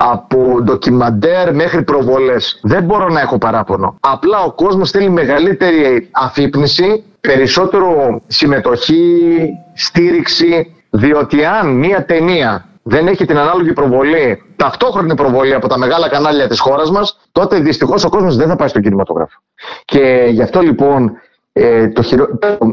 από 0.02 0.60
ντοκιμαντέρ 0.62 1.54
μέχρι 1.54 1.82
προβολές. 1.82 2.60
Δεν 2.62 2.82
μπορώ 2.82 3.08
να 3.08 3.20
έχω 3.20 3.38
παράπονο. 3.38 3.96
Απλά 4.00 4.42
ο 4.42 4.52
κόσμος 4.52 4.90
θέλει 4.90 5.10
μεγαλύτερη 5.10 6.08
αφύπνιση, 6.10 7.04
περισσότερο 7.20 8.20
συμμετοχή, 8.26 9.48
στήριξη, 9.74 10.74
διότι 10.90 11.44
αν 11.44 11.76
μία 11.76 12.04
ταινία 12.04 12.68
δεν 12.82 13.06
έχει 13.06 13.24
την 13.24 13.38
ανάλογη 13.38 13.72
προβολή, 13.72 14.42
ταυτόχρονη 14.56 15.14
προβολή 15.14 15.54
από 15.54 15.68
τα 15.68 15.78
μεγάλα 15.78 16.08
κανάλια 16.08 16.48
της 16.48 16.60
χώρας 16.60 16.90
μας, 16.90 17.18
τότε 17.32 17.58
δυστυχώς 17.58 18.04
ο 18.04 18.08
κόσμος 18.08 18.36
δεν 18.36 18.48
θα 18.48 18.56
πάει 18.56 18.68
στο 18.68 18.80
κινηματογράφο. 18.80 19.40
Και 19.84 20.28
γι' 20.30 20.42
αυτό 20.42 20.60
λοιπόν 20.60 21.12
ε, 21.52 21.88
το, 21.88 22.02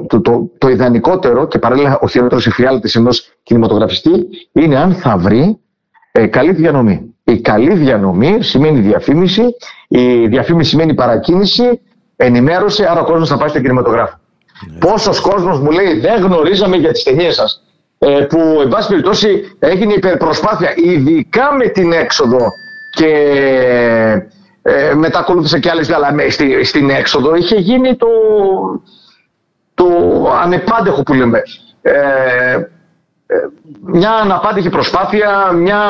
το, 0.07 0.21
το, 0.21 0.49
το, 0.57 0.69
ιδανικότερο 0.69 1.47
και 1.47 1.59
παράλληλα 1.59 1.99
ο 2.01 2.07
χειρότερος 2.07 2.47
εφιάλτης 2.47 2.95
ενός 2.95 3.31
κινηματογραφιστή 3.43 4.27
είναι 4.51 4.77
αν 4.77 4.93
θα 4.93 5.17
βρει 5.17 5.59
ε, 6.11 6.27
καλή 6.27 6.51
διανομή. 6.51 7.16
Η 7.27 7.39
καλή 7.39 7.73
διανομή 7.73 8.43
σημαίνει 8.43 8.79
διαφήμιση, 8.79 9.43
η 9.87 10.27
διαφήμιση 10.27 10.69
σημαίνει 10.69 10.93
παρακίνηση, 10.93 11.81
ενημέρωση, 12.15 12.83
άρα 12.83 13.01
ο 13.01 13.03
κόσμος 13.03 13.29
θα 13.29 13.37
πάει 13.37 13.49
στο 13.49 13.59
κινηματογράφο. 13.59 14.19
Ναι. 14.71 14.77
Πόσος 14.77 15.19
κόσμος 15.19 15.59
μου 15.59 15.71
λέει 15.71 15.99
δεν 15.99 16.23
γνωρίζαμε 16.23 16.75
για 16.75 16.91
τις 16.91 17.03
ταινίες 17.03 17.35
σας. 17.35 17.63
Ε, 17.99 18.07
που 18.07 18.59
εν 18.61 18.67
πάση 18.67 18.87
περιπτώσει 18.87 19.55
έγινε 19.59 19.93
υπερπροσπάθεια, 19.93 20.73
ειδικά 20.75 21.53
με 21.53 21.67
την 21.67 21.91
έξοδο 21.91 22.47
και 22.91 23.11
ε, 24.61 24.93
μετά 24.93 25.19
ακολούθησε 25.19 25.59
και 25.59 25.69
άλλες, 25.69 25.91
αλλά 25.91 26.15
στη, 26.29 26.63
στην 26.63 26.89
έξοδο 26.89 27.35
είχε 27.35 27.55
γίνει 27.55 27.95
το, 27.95 28.07
το 29.73 29.87
ανεπάντεχο 30.43 31.03
που 31.03 31.13
λέμε. 31.13 31.41
Ε, 31.81 31.91
ε 31.91 32.69
μια 33.81 34.11
αναπάντηχη 34.11 34.69
προσπάθεια, 34.69 35.51
μια, 35.51 35.81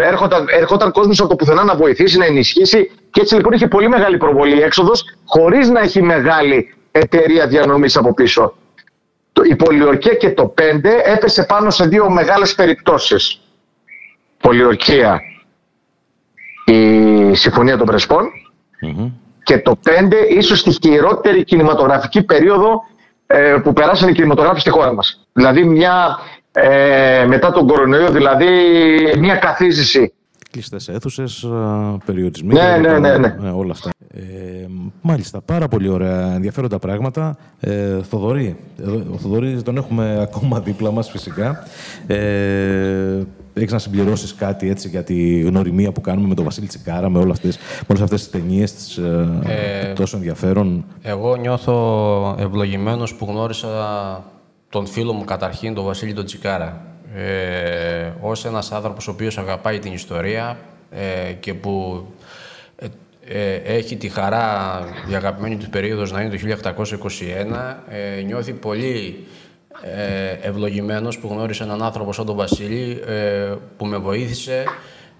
ε, 0.00 0.06
έρχονταν, 0.06 0.46
έρχονταν 0.48 0.92
κόσμος 0.92 1.20
από 1.20 1.28
το 1.28 1.36
πουθενά 1.36 1.64
να 1.64 1.76
βοηθήσει, 1.76 2.18
να 2.18 2.24
ενισχύσει 2.24 2.90
και 3.10 3.20
έτσι 3.20 3.34
λοιπόν 3.34 3.52
είχε 3.52 3.68
πολύ 3.68 3.88
μεγάλη 3.88 4.16
προβολή 4.16 4.56
η 4.56 4.62
έξοδος 4.62 5.04
χωρίς 5.24 5.68
να 5.68 5.80
έχει 5.80 6.02
μεγάλη 6.02 6.74
εταιρεία 6.90 7.46
διανομής 7.46 7.96
από 7.96 8.14
πίσω. 8.14 8.54
Η 9.48 9.56
πολιορκία 9.56 10.14
και 10.14 10.30
το 10.30 10.54
5 10.58 10.62
έπεσε 11.04 11.44
πάνω 11.44 11.70
σε 11.70 11.86
δύο 11.86 12.10
μεγάλες 12.10 12.54
περιπτώσεις. 12.54 13.40
Πολιορκία 14.38 15.20
η 16.64 17.34
Συμφωνία 17.34 17.76
των 17.76 17.86
πρεσπων 17.86 18.30
και 19.42 19.58
το 19.58 19.78
5 19.84 19.90
ίσως 20.28 20.62
τη 20.62 20.70
χειρότερη 20.70 21.44
κινηματογραφική 21.44 22.22
περίοδο 22.22 22.82
ε, 23.26 23.56
που 23.62 23.72
περάσανε 23.72 24.10
οι 24.10 24.14
κινηματογράφοι 24.14 24.60
στη 24.60 24.70
χώρα 24.70 24.94
μας. 24.94 25.26
Δηλαδή 25.32 25.64
μια, 25.64 26.18
ε, 26.52 27.24
μετά 27.26 27.52
τον 27.52 27.66
κορονοϊό, 27.66 28.10
δηλαδή 28.10 28.46
μια 29.18 29.34
καθίζηση. 29.36 30.12
Κλειστές 30.50 30.88
αίθουσες, 30.88 31.46
περιορισμοί, 32.04 32.52
ναι, 32.52 32.76
ναι, 32.80 32.98
ναι, 32.98 33.18
ναι. 33.18 33.36
Ε, 33.44 33.48
όλα 33.48 33.72
αυτά. 33.72 33.90
Ε, 34.14 34.20
μάλιστα, 35.00 35.40
πάρα 35.40 35.68
πολύ 35.68 35.88
ωραία, 35.88 36.34
ενδιαφέροντα 36.34 36.78
πράγματα. 36.78 37.36
Ε, 37.60 38.02
Θοδωρή, 38.02 38.56
ο 39.12 39.18
Θοδωρής 39.18 39.62
τον 39.62 39.76
έχουμε 39.76 40.18
ακόμα 40.20 40.60
δίπλα 40.60 40.90
μας 40.90 41.10
φυσικά. 41.10 41.62
Ε, 42.06 43.22
έχεις 43.60 43.72
να 43.72 43.78
συμπληρώσεις 43.78 44.34
κάτι 44.34 44.70
έτσι 44.70 44.88
για 44.88 45.02
τη 45.02 45.40
γνωριμία 45.40 45.92
που 45.92 46.00
κάνουμε 46.00 46.28
με 46.28 46.34
τον 46.34 46.44
Βασίλη 46.44 46.66
Τσικάρα, 46.66 47.08
με, 47.08 47.18
όλες 47.18 47.32
αυτές 47.32 47.58
όλες 47.86 48.02
αυτές 48.02 48.20
τις 48.20 48.30
ταινίες, 48.30 48.96
ε, 49.46 49.92
τόσο 49.94 50.16
ενδιαφέρον. 50.16 50.84
Εγώ 51.02 51.36
νιώθω 51.36 52.36
ευλογημένος 52.38 53.14
που 53.14 53.26
γνώρισα 53.28 53.68
τον 54.68 54.86
φίλο 54.86 55.12
μου 55.12 55.24
καταρχήν, 55.24 55.74
τον 55.74 55.84
Βασίλη 55.84 56.12
τον 56.12 56.24
Τσικάρα. 56.24 56.86
Ε, 57.14 58.12
ως 58.20 58.44
ένας 58.44 58.72
άνθρωπος 58.72 59.08
ο 59.08 59.10
οποίος 59.10 59.38
αγαπάει 59.38 59.78
την 59.78 59.92
ιστορία 59.92 60.58
ε, 60.90 61.32
και 61.32 61.54
που 61.54 62.04
ε, 62.76 62.86
ε, 63.28 63.54
έχει 63.54 63.96
τη 63.96 64.08
χαρά 64.08 64.78
η 65.10 65.14
αγαπημένη 65.14 65.56
του 65.56 65.70
περίοδος 65.70 66.12
να 66.12 66.20
είναι 66.20 66.36
το 66.36 66.70
1821, 66.76 67.76
ε, 67.88 68.22
νιώθει 68.22 68.52
πολύ 68.52 69.26
ε, 69.82 70.48
ευλογημένος 70.48 71.18
που 71.18 71.28
γνώρισε 71.28 71.62
έναν 71.62 71.82
άνθρωπο 71.82 72.12
σαν 72.12 72.26
τον 72.26 72.36
Βασίλη 72.36 73.00
που 73.76 73.86
με 73.86 73.96
βοήθησε 73.96 74.64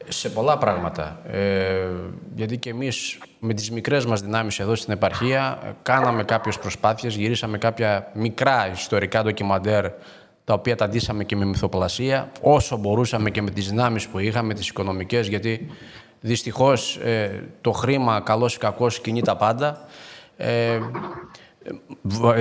σε 0.08 0.28
πολλά 0.28 0.58
πράγματα. 0.58 1.20
Ε, 1.30 1.88
γιατί 2.34 2.56
και 2.58 2.70
εμείς 2.70 3.18
με 3.38 3.54
τις 3.54 3.70
μικρές 3.70 4.06
μας 4.06 4.20
δυνάμεις 4.20 4.58
εδώ 4.58 4.74
στην 4.74 4.92
επαρχία 4.92 5.58
κάναμε 5.82 6.24
κάποιες 6.24 6.58
προσπάθειες, 6.58 7.14
γυρίσαμε 7.14 7.58
κάποια 7.58 8.10
μικρά 8.14 8.70
ιστορικά 8.72 9.22
ντοκιμαντέρ 9.22 9.84
τα 10.44 10.54
οποία 10.54 10.76
τα 10.76 10.88
ντύσαμε 10.88 11.24
και 11.24 11.36
με 11.36 11.44
μυθοπλασία, 11.44 12.30
όσο 12.40 12.76
μπορούσαμε 12.76 13.30
και 13.30 13.42
με 13.42 13.50
τις 13.50 13.68
δυνάμεις 13.68 14.06
που 14.06 14.18
είχαμε, 14.18 14.54
τις 14.54 14.68
οικονομικές, 14.68 15.26
γιατί 15.28 15.70
δυστυχώς 16.20 16.96
ε, 16.96 17.44
το 17.60 17.72
χρήμα 17.72 18.20
καλός 18.20 18.54
ή 18.54 18.58
κακός 18.58 19.00
κινεί 19.00 19.22
τα 19.22 19.36
πάντα. 19.36 19.80
Ε, 20.36 20.78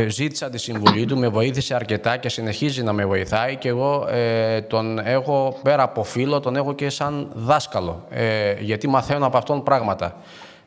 ζήτησα 0.08 0.50
τη 0.50 0.58
συμβουλή 0.58 1.05
του, 1.05 1.17
με 1.17 1.27
βοήθησε 1.27 1.75
αρκετά 1.75 2.17
και 2.17 2.29
συνεχίζει 2.29 2.84
να 2.84 2.94
με 2.94 3.05
βοηθάει 3.05 3.55
και 3.55 3.67
εγώ 3.67 4.08
ε, 4.12 4.62
τον 4.62 5.00
έχω 5.00 5.60
πέρα 5.63 5.84
από 5.84 6.03
φίλο, 6.03 6.39
τον 6.39 6.55
έχω 6.55 6.74
και 6.74 6.89
σαν 6.89 7.32
δάσκαλο, 7.34 8.05
ε, 8.10 8.53
γιατί 8.60 8.88
μαθαίνω 8.88 9.25
από 9.25 9.38
αυτόν 9.38 9.63
πράγματα. 9.63 10.15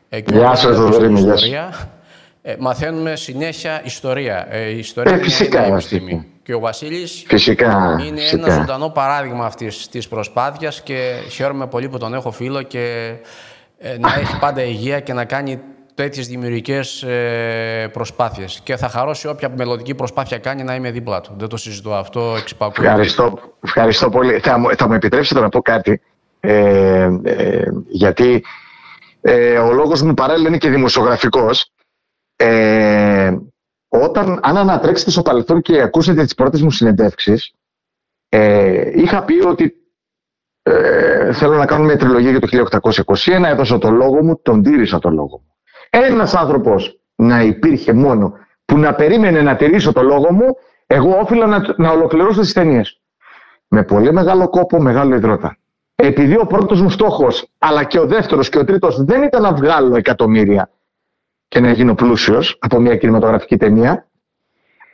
Ε, 0.09 0.19
γεια 0.25 0.55
σας, 0.55 0.77
ιστορία, 0.77 1.89
ε, 2.41 2.55
μαθαίνουμε 2.59 3.15
συνέχεια 3.15 3.81
ιστορία. 3.85 4.47
Ε, 4.49 4.69
η 4.69 4.77
ιστορία 4.77 5.15
ε, 5.15 5.23
φυσικά, 5.23 5.65
είναι 5.65 5.75
επιστήμη. 5.75 6.25
Και 6.43 6.53
ο 6.53 6.59
Βασίλης 6.59 7.23
φυσικά, 7.27 7.97
είναι 8.07 8.21
ένα 8.31 8.49
ζωντανό 8.49 8.89
παράδειγμα 8.89 9.45
αυτής 9.45 9.89
της 9.89 10.07
προσπάθειας 10.07 10.81
και 10.81 11.13
χαίρομαι 11.29 11.67
πολύ 11.67 11.89
που 11.89 11.97
τον 11.97 12.13
έχω 12.13 12.31
φίλο 12.31 12.61
και 12.61 13.13
ε, 13.77 13.97
να 13.97 14.13
έχει 14.19 14.39
πάντα 14.39 14.63
υγεία 14.63 14.99
και 14.99 15.13
να 15.13 15.25
κάνει 15.25 15.59
τέτοιες 16.01 16.27
δημιουργικές 16.27 17.03
ε, 17.03 17.89
προσπάθειες. 17.93 18.59
Και 18.63 18.75
θα 18.75 18.89
χαρώ 18.89 19.13
σε 19.13 19.27
όποια 19.27 19.49
μελλοντική 19.57 19.95
προσπάθεια 19.95 20.37
κάνει 20.37 20.63
να 20.63 20.75
είμαι 20.75 20.91
δίπλα 20.91 21.21
του. 21.21 21.35
Δεν 21.37 21.47
το 21.47 21.57
συζητώ 21.57 21.93
αυτό, 21.93 22.35
εξυπακούω. 22.37 22.85
Ευχαριστώ, 22.85 23.39
ευχαριστώ 23.61 24.09
πολύ. 24.09 24.39
Θα, 24.39 24.61
θα 24.77 24.87
μου 24.87 24.93
επιτρέψετε 24.93 25.39
να 25.39 25.49
πω 25.49 25.61
κάτι, 25.61 26.01
ε, 26.39 27.09
ε, 27.23 27.63
γιατί 27.87 28.43
ε, 29.21 29.57
ο 29.57 29.73
λόγος 29.73 30.01
μου 30.01 30.13
παράλληλα 30.13 30.47
είναι 30.47 30.57
και 30.57 30.69
δημοσιογραφικός. 30.69 31.71
Ε, 32.35 33.37
όταν, 33.87 34.39
αν 34.41 34.57
ανατρέξετε 34.57 35.11
στο 35.11 35.21
παρελθόν 35.21 35.61
και 35.61 35.81
ακούσετε 35.81 36.23
τις 36.23 36.33
πρώτες 36.33 36.61
μου 36.61 36.71
συνεντεύξεις, 36.71 37.53
ε, 38.29 38.99
είχα 38.99 39.23
πει 39.23 39.45
ότι 39.45 39.73
ε, 40.61 41.33
θέλω 41.33 41.57
να 41.57 41.65
κάνω 41.65 41.83
μια 41.83 41.97
τριλογία 41.97 42.31
για 42.31 42.39
το 42.39 42.47
1821, 43.13 43.43
έδωσα 43.45 43.77
το 43.77 43.91
λόγο 43.91 44.23
μου, 44.23 44.39
τον 44.41 44.63
τήρησα 44.63 44.99
το 44.99 45.09
λόγο 45.09 45.37
μου. 45.37 45.53
Ένας 45.89 46.35
άνθρωπος 46.35 46.99
να 47.15 47.41
υπήρχε 47.41 47.93
μόνο 47.93 48.33
που 48.65 48.77
να 48.77 48.93
περίμενε 48.93 49.41
να 49.41 49.55
τηρήσω 49.55 49.93
το 49.93 50.01
λόγο 50.01 50.33
μου, 50.33 50.57
εγώ 50.87 51.19
όφυλα 51.19 51.45
να, 51.45 51.73
να 51.77 51.91
ολοκληρώσω 51.91 52.41
τις 52.41 52.53
ταινίες. 52.53 53.01
Με 53.67 53.83
πολύ 53.83 54.13
μεγάλο 54.13 54.49
κόπο, 54.49 54.81
μεγάλο 54.81 55.15
υδρότα. 55.15 55.57
Επειδή 55.95 56.37
ο 56.37 56.45
πρώτος 56.45 56.81
μου 56.81 56.89
στόχος, 56.89 57.49
αλλά 57.57 57.83
και 57.83 57.99
ο 57.99 58.05
δεύτερος 58.05 58.49
και 58.49 58.57
ο 58.57 58.63
τρίτος 58.63 59.03
δεν 59.03 59.23
ήταν 59.23 59.41
να 59.41 59.53
βγάλω 59.53 59.95
εκατομμύρια 59.95 60.69
και 61.47 61.59
να 61.59 61.71
γίνω 61.71 61.95
πλούσιος 61.95 62.57
από 62.59 62.79
μια 62.79 62.95
κινηματογραφική 62.95 63.57
ταινία, 63.57 64.07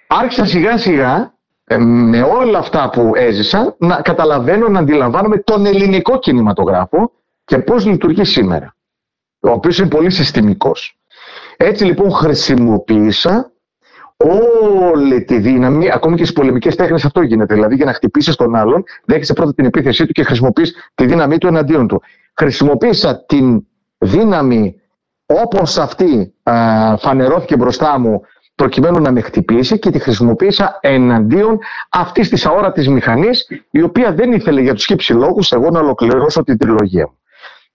άρχισα 0.08 0.46
σιγά 0.46 0.78
σιγά 0.78 1.34
ε, 1.64 1.78
με 1.78 2.22
όλα 2.22 2.58
αυτά 2.58 2.90
που 2.90 3.12
έζησα 3.16 3.76
να 3.80 3.96
καταλαβαίνω, 3.96 4.68
να 4.68 4.80
αντιλαμβάνομαι 4.80 5.38
τον 5.38 5.66
ελληνικό 5.66 6.20
κινηματογράφο 6.20 7.12
και 7.46 7.58
πώς 7.58 7.86
λειτουργεί 7.86 8.24
σήμερα 8.24 8.75
ο 9.46 9.52
οποίος 9.52 9.78
είναι 9.78 9.88
πολύ 9.88 10.10
συστημικός. 10.10 11.00
Έτσι 11.58 11.86
λοιπόν 11.86 12.12
χρησιμοποίησα 12.12 13.52
όλη 14.18 15.24
τη 15.24 15.40
δύναμη, 15.40 15.92
ακόμη 15.92 16.16
και 16.16 16.24
στις 16.24 16.36
πολεμικές 16.36 16.76
τέχνες 16.76 17.06
αυτό 17.06 17.22
γίνεται. 17.22 17.54
Δηλαδή, 17.54 17.76
για 17.76 17.86
να 17.86 17.94
χτυπήσεις 17.94 18.36
τον 18.36 18.56
άλλον, 18.56 18.84
δέχεσαι 19.06 19.34
πρώτα 19.34 19.54
την 19.54 19.66
επίθεσή 19.66 20.06
του 20.06 20.12
και 20.12 20.24
χρησιμοποιείς 20.24 20.92
τη 20.96 21.06
δύναμή 21.06 21.38
του 21.38 21.48
εναντίον 21.48 21.88
του. 21.88 22.02
Χρησιμοποίησα 22.34 23.26
την 23.26 23.66
δύναμη 23.98 24.80
όπως 25.26 25.78
αυτή 25.78 26.34
α, 26.44 26.54
φανερώθηκε 26.98 27.56
μπροστά 27.56 28.00
μου, 28.00 28.22
προκειμένου 28.56 29.00
να 29.00 29.12
με 29.12 29.22
χτυπήσει 29.22 29.80
και 29.80 29.90
τη 29.90 30.00
χρησιμοποίησα 30.00 30.78
εναντίον 30.82 31.60
αυτής 31.90 32.30
της 32.30 32.46
αόρατης 32.46 32.88
μηχανής, 32.88 33.48
η 33.70 33.82
οποία 33.82 34.14
δεν 34.14 34.32
ήθελε 34.32 34.62
για 34.62 34.74
τους 34.74 34.86
χύψη 34.86 35.14
λόγους 35.14 35.52
εγώ 35.52 35.70
να 35.70 35.80
ολοκληρώσω 35.80 36.44
την 36.44 36.58
τριλογία 36.58 37.06
μου. 37.08 37.18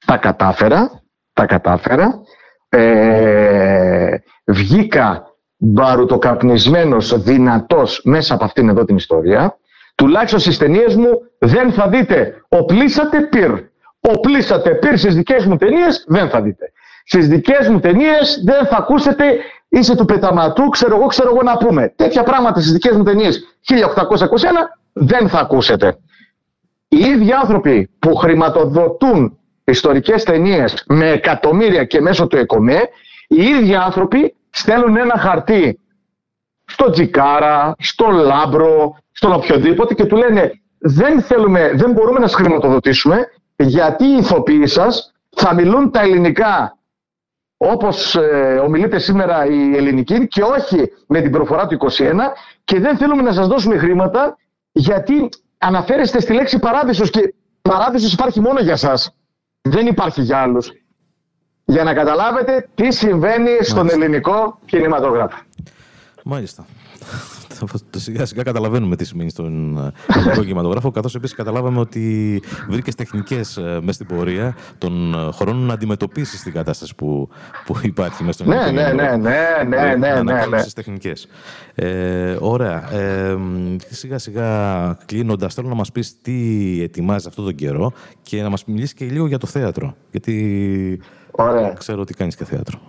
Τα 0.07 0.17
κατάφερα, 0.17 1.00
τα 1.41 1.47
κατάφερα. 1.47 2.23
Ε, 2.69 4.17
βγήκα 4.45 5.25
μπαρουτοκαπνισμένος, 5.57 7.23
δυνατός 7.23 8.01
μέσα 8.05 8.35
από 8.35 8.45
αυτήν 8.45 8.69
εδώ 8.69 8.85
την 8.85 8.97
ιστορία. 8.97 9.59
Τουλάχιστον 9.95 10.41
στις 10.41 10.59
ταινίες 10.59 10.95
μου 10.95 11.09
δεν 11.39 11.73
θα 11.73 11.89
δείτε 11.89 12.45
οπλίσατε 12.49 13.21
πυρ. 13.21 13.53
Οπλίσατε 14.01 14.71
πυρ 14.71 14.99
στις 14.99 15.15
δικές 15.15 15.47
μου 15.47 15.57
ταινίες 15.57 16.05
δεν 16.09 16.29
θα 16.29 16.43
δείτε. 16.43 16.73
Στις 17.05 17.29
δικές 17.29 17.69
μου 17.69 17.81
ταινίες 17.81 18.43
δεν 18.45 18.67
θα 18.67 18.77
ακούσετε 18.77 19.25
είσαι 19.69 19.97
του 19.97 20.05
πεταματού, 20.05 20.69
ξέρω 20.69 20.97
εγώ, 20.97 21.07
ξέρω 21.07 21.31
εγώ 21.31 21.43
να 21.43 21.57
πούμε. 21.57 21.93
Τέτοια 21.97 22.23
πράγματα 22.23 22.61
στις 22.61 22.73
δικές 22.73 22.97
μου 22.97 23.03
ταινίες 23.03 23.57
1821 23.69 23.77
δεν 24.93 25.29
θα 25.29 25.39
ακούσετε. 25.39 25.99
Οι 26.89 26.99
ίδιοι 26.99 27.33
άνθρωποι 27.33 27.91
που 27.99 28.15
χρηματοδοτούν 28.15 29.40
ιστορικές 29.65 30.25
ταινίες 30.25 30.85
με 30.87 31.11
εκατομμύρια 31.11 31.85
και 31.85 32.01
μέσω 32.01 32.27
του 32.27 32.37
ΕΚΟΜΕ, 32.37 32.89
οι 33.29 33.43
ίδιοι 33.43 33.75
άνθρωποι 33.75 34.35
στέλνουν 34.51 34.97
ένα 34.97 35.19
χαρτί 35.19 35.81
στο 36.65 36.91
Τσικάρα, 36.91 37.75
στο 37.79 38.07
Λάμπρο, 38.07 38.97
στον 39.13 39.33
οποιοδήποτε 39.33 39.95
και 39.95 40.05
του 40.05 40.17
λένε 40.17 40.61
δεν, 40.79 41.23
θέλουμε, 41.23 41.73
δεν 41.75 41.93
μπορούμε 41.93 42.19
να 42.19 42.27
σας 42.27 42.37
χρηματοδοτήσουμε 42.37 43.29
γιατί 43.57 44.05
οι 44.05 44.17
ηθοποιοί 44.17 44.67
σας 44.67 45.13
θα 45.37 45.55
μιλούν 45.55 45.91
τα 45.91 46.01
ελληνικά 46.01 46.79
όπως 47.57 48.15
ε, 48.15 48.61
ομιλείται 48.65 48.99
σήμερα 48.99 49.47
η 49.47 49.77
ελληνική 49.77 50.29
και 50.29 50.43
όχι 50.43 50.93
με 51.07 51.21
την 51.21 51.31
προφορά 51.31 51.67
του 51.67 51.79
21 51.91 52.15
και 52.65 52.81
δεν 52.81 52.97
θέλουμε 52.97 53.23
να 53.23 53.33
σας 53.33 53.47
δώσουμε 53.47 53.77
χρήματα 53.77 54.37
γιατί 54.73 55.29
αναφέρεστε 55.59 56.21
στη 56.21 56.33
λέξη 56.33 56.59
παράδεισος 56.59 57.11
και 57.11 57.35
παράδεισος 57.63 58.13
υπάρχει 58.13 58.41
μόνο 58.41 58.61
για 58.61 58.77
σας 58.77 59.15
δεν 59.63 59.87
υπάρχει 59.87 60.23
για 60.23 60.39
άλλους. 60.39 60.71
Για 61.65 61.85
να 61.85 61.95
καταλάβετε 61.95 62.69
τι 62.75 62.93
συμβαίνει 62.93 63.59
στον 63.61 63.91
ελληνικό 63.91 64.59
κινηματογράφο. 64.67 65.39
Μάλιστα. 66.25 66.67
Το 67.91 67.99
σιγά 68.01 68.27
σιγά 68.27 68.43
καταλαβαίνουμε 68.43 68.97
τι 68.97 69.05
σημαίνει 69.05 69.31
στον 69.31 69.79
ελληνικό 70.15 70.41
κινηματογράφο, 70.41 70.91
καθώς 70.91 71.15
επίσης 71.15 71.37
καταλάβαμε 71.37 71.81
ότι 71.81 72.43
βρήκες 72.69 72.95
τεχνικές 72.95 73.57
ε, 73.57 73.63
μέσα 73.63 73.93
στην 73.93 74.07
πορεία 74.07 74.57
των 74.79 75.15
ε, 75.15 75.33
χρόνων 75.33 75.67
να 75.67 75.73
αντιμετωπίσεις 75.73 76.43
την 76.43 76.53
κατάσταση 76.53 76.95
που, 76.95 77.29
που 77.65 77.79
υπάρχει 77.83 78.25
μέσα 78.25 78.45
στον 78.45 78.55
ναι, 78.55 78.63
ελληνικό 78.63 78.83
ναι, 78.83 78.93
ναι, 78.93 79.17
ναι, 79.17 79.65
ναι, 79.69 79.95
ναι, 79.95 80.23
ναι, 80.23 80.47
ναι. 80.47 80.63
τεχνικές. 80.75 81.29
Ε, 81.75 82.37
ωραία. 82.41 82.93
Ε, 82.95 83.37
σιγά 83.89 84.19
σιγά 84.19 84.99
κλείνοντας, 85.07 85.55
θέλω 85.55 85.69
να 85.69 85.75
μας 85.75 85.93
πεις 85.93 86.21
τι 86.23 86.79
ετοιμάζεις 86.83 87.27
αυτόν 87.27 87.45
τον 87.45 87.55
καιρό 87.55 87.93
και 88.23 88.43
να 88.43 88.49
μας 88.49 88.65
μιλήσεις 88.65 88.95
και 88.95 89.05
λίγο 89.05 89.27
για 89.27 89.39
το 89.39 89.47
θέατρο. 89.47 89.95
Γιατί 90.11 91.01
ωραία. 91.31 91.73
ξέρω 91.73 92.01
ότι 92.01 92.15
κάνεις 92.15 92.37
και 92.37 92.45
θέατρο. 92.45 92.81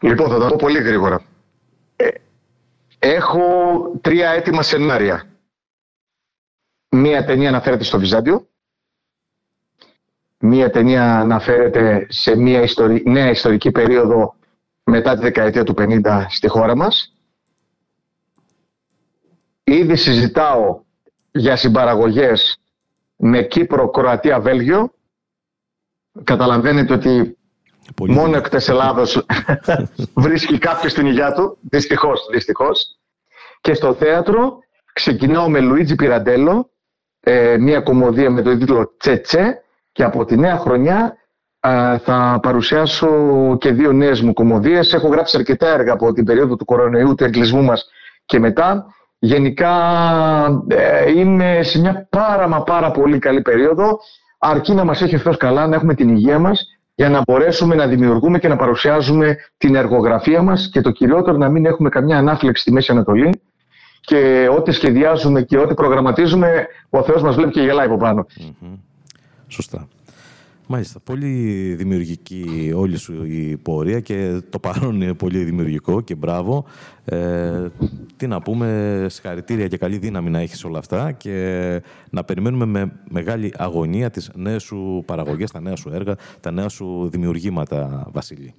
Λοιπόν, 0.00 0.28
θα 0.28 0.38
τα 0.38 0.46
πω 0.46 0.56
πολύ 0.58 0.78
γρήγορα. 0.78 1.20
Έχω 3.04 3.40
τρία 4.00 4.30
έτοιμα 4.30 4.62
σενάρια. 4.62 5.24
Μία 6.88 7.24
ταινία 7.24 7.48
αναφέρεται 7.48 7.84
στο 7.84 7.98
Βυζάντιο. 7.98 8.48
Μία 10.38 10.70
ταινία 10.70 11.20
αναφέρεται 11.20 12.06
σε 12.08 12.36
μία 12.36 12.68
νέα 13.04 13.30
ιστορική 13.30 13.70
περίοδο 13.70 14.34
μετά 14.84 15.14
τη 15.14 15.20
δεκαετία 15.20 15.64
του 15.64 15.74
50 15.78 16.26
στη 16.28 16.48
χώρα 16.48 16.76
μας. 16.76 17.14
Ήδη 19.64 19.96
συζητάω 19.96 20.82
για 21.30 21.56
συμπαραγωγές 21.56 22.60
με 23.16 23.42
Κύπρο, 23.42 23.90
Κροατία, 23.90 24.40
Βέλγιο. 24.40 24.94
Καταλαβαίνετε 26.24 26.92
ότι 26.92 27.38
Πολύ 27.96 28.12
Μόνο 28.12 28.36
εκτός 28.36 28.68
Ελλάδος 28.68 29.26
βρίσκει 30.14 30.58
κάποιος 30.58 30.94
την 30.94 31.06
υγειά 31.06 31.32
του. 31.32 31.58
Δυστυχώς, 31.60 32.28
δυστυχώς. 32.30 32.98
Και 33.60 33.74
στο 33.74 33.94
θέατρο 33.94 34.58
ξεκινάω 34.92 35.48
με 35.48 35.60
Λουίτζι 35.60 35.94
Πιραντέλο, 35.94 36.70
ε, 37.20 37.56
μια 37.58 37.80
κομμωδία 37.80 38.30
με 38.30 38.42
τον 38.42 38.58
τίτλο 38.58 38.94
Τσέτσε 38.98 39.62
και 39.92 40.04
από 40.04 40.24
τη 40.24 40.36
νέα 40.36 40.58
χρονιά 40.58 41.16
θα 42.04 42.38
παρουσιάσω 42.42 43.08
και 43.60 43.72
δύο 43.72 43.92
νέες 43.92 44.20
μου 44.20 44.32
κομμωδίες. 44.32 44.92
Έχω 44.92 45.08
γράψει 45.08 45.36
αρκετά 45.36 45.68
έργα 45.68 45.92
από 45.92 46.12
την 46.12 46.24
περίοδο 46.24 46.56
του 46.56 46.64
κορονοϊού, 46.64 47.14
του 47.14 47.24
εγκλισμού 47.24 47.62
μας 47.62 47.88
και 48.26 48.38
μετά 48.38 48.86
Γενικά 49.24 49.74
ε, 50.68 51.10
είμαι 51.10 51.62
σε 51.62 51.80
μια 51.80 52.06
πάρα 52.10 52.48
μα 52.48 52.62
πάρα 52.62 52.90
πολύ 52.90 53.18
καλή 53.18 53.42
περίοδο 53.42 53.98
αρκεί 54.38 54.72
να 54.72 54.84
μας 54.84 55.02
έχει 55.02 55.14
ευθώς 55.14 55.36
καλά, 55.36 55.66
να 55.66 55.74
έχουμε 55.74 55.94
την 55.94 56.08
υγεία 56.08 56.38
μας 56.38 56.66
για 56.94 57.08
να 57.08 57.22
μπορέσουμε 57.26 57.74
να 57.74 57.86
δημιουργούμε 57.86 58.38
και 58.38 58.48
να 58.48 58.56
παρουσιάζουμε 58.56 59.36
την 59.56 59.74
εργογραφία 59.74 60.42
μας 60.42 60.68
και 60.72 60.80
το 60.80 60.90
κυριότερο 60.90 61.36
να 61.36 61.48
μην 61.48 61.66
έχουμε 61.66 61.88
καμιά 61.88 62.18
ανάφλεξη 62.18 62.62
στη 62.62 62.72
Μέση 62.72 62.92
Ανατολή 62.92 63.40
και 64.00 64.48
ό,τι 64.56 64.72
σχεδιάζουμε 64.72 65.42
και 65.42 65.58
ό,τι 65.58 65.74
προγραμματίζουμε 65.74 66.66
ο 66.90 67.02
Θεός 67.02 67.22
μας 67.22 67.34
βλέπει 67.34 67.50
και 67.50 67.60
γελάει 67.60 67.86
από 67.86 67.96
πάνω. 67.96 68.26
Σωστά. 69.46 69.88
Μάλιστα. 70.72 71.00
Πολύ 71.04 71.28
δημιουργική 71.78 72.72
όλη 72.76 72.96
σου 72.96 73.24
η 73.24 73.56
πορεία 73.62 74.00
και 74.00 74.40
το 74.50 74.58
παρόν 74.58 75.00
είναι 75.00 75.14
πολύ 75.14 75.44
δημιουργικό 75.44 76.00
και 76.00 76.14
μπράβο. 76.14 76.64
Ε, 77.04 77.66
τι 78.16 78.26
να 78.26 78.42
πούμε, 78.42 79.06
συγχαρητήρια 79.08 79.68
και 79.68 79.76
καλή 79.76 79.98
δύναμη 79.98 80.30
να 80.30 80.38
έχεις 80.40 80.64
όλα 80.64 80.78
αυτά 80.78 81.12
και 81.12 81.82
να 82.10 82.24
περιμένουμε 82.24 82.64
με 82.64 82.92
μεγάλη 83.10 83.54
αγωνία 83.56 84.10
τις 84.10 84.30
νέες 84.34 84.62
σου 84.62 85.02
παραγωγές, 85.06 85.50
τα 85.50 85.60
νέα 85.60 85.76
σου 85.76 85.90
έργα, 85.94 86.16
τα 86.40 86.50
νέα 86.50 86.68
σου 86.68 87.08
δημιουργήματα, 87.12 88.06
Βασίλη. 88.12 88.54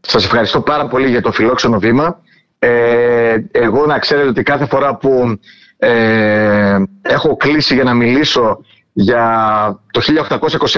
Σας 0.00 0.24
ευχαριστώ 0.24 0.60
πάρα 0.60 0.88
πολύ 0.88 1.08
για 1.08 1.22
το 1.22 1.32
φιλόξενο 1.32 1.78
βήμα. 1.78 2.20
Ε, 2.58 3.36
εγώ 3.50 3.86
να 3.86 3.98
ξέρετε 3.98 4.28
ότι 4.28 4.42
κάθε 4.42 4.66
φορά 4.66 4.96
που 4.96 5.38
ε, 5.76 6.82
έχω 7.02 7.36
κλείσει 7.36 7.74
για 7.74 7.84
να 7.84 7.94
μιλήσω 7.94 8.60
για 9.00 9.80
το 9.90 10.00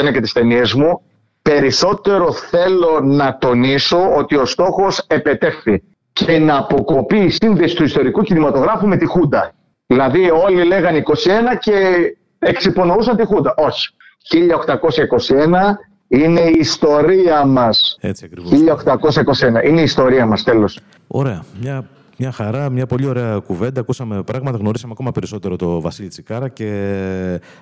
1821 0.08 0.12
και 0.12 0.20
τις 0.20 0.32
ταινίες 0.32 0.74
μου, 0.74 1.00
περισσότερο 1.42 2.32
θέλω 2.32 3.00
να 3.02 3.38
τονίσω 3.38 4.14
ότι 4.16 4.36
ο 4.36 4.44
στόχος 4.44 5.04
επετεύχθη 5.06 5.82
και 6.12 6.38
να 6.38 6.56
αποκοπεί 6.56 7.16
η 7.16 7.30
σύνδεση 7.30 7.76
του 7.76 7.84
ιστορικού 7.84 8.22
κινηματογράφου 8.22 8.86
με 8.88 8.96
τη 8.96 9.06
Χούντα. 9.06 9.52
Δηλαδή 9.86 10.30
όλοι 10.30 10.64
λέγανε 10.64 11.02
21 11.04 11.12
και 11.58 11.96
εξυπονοούσαν 12.38 13.16
τη 13.16 13.24
Χούντα. 13.24 13.54
Όχι. 13.56 13.88
1821 15.28 15.78
είναι 16.08 16.40
η 16.40 16.56
ιστορία 16.58 17.44
μας. 17.44 17.98
Έτσι 18.00 18.24
ακριβώς. 18.24 18.50
1821 19.62 19.64
είναι 19.64 19.80
η 19.80 19.82
ιστορία 19.82 20.26
μας, 20.26 20.42
τέλος. 20.42 20.80
Ωραία. 21.06 21.44
Μια 21.60 21.88
μια 22.22 22.32
χαρά, 22.32 22.70
μια 22.70 22.86
πολύ 22.86 23.06
ωραία 23.06 23.38
κουβέντα. 23.38 23.80
Ακούσαμε 23.80 24.22
πράγματα, 24.22 24.58
γνωρίσαμε 24.58 24.92
ακόμα 24.92 25.12
περισσότερο 25.12 25.56
το 25.56 25.80
Βασίλη 25.80 26.08
Τσικάρα 26.08 26.48
και 26.48 26.70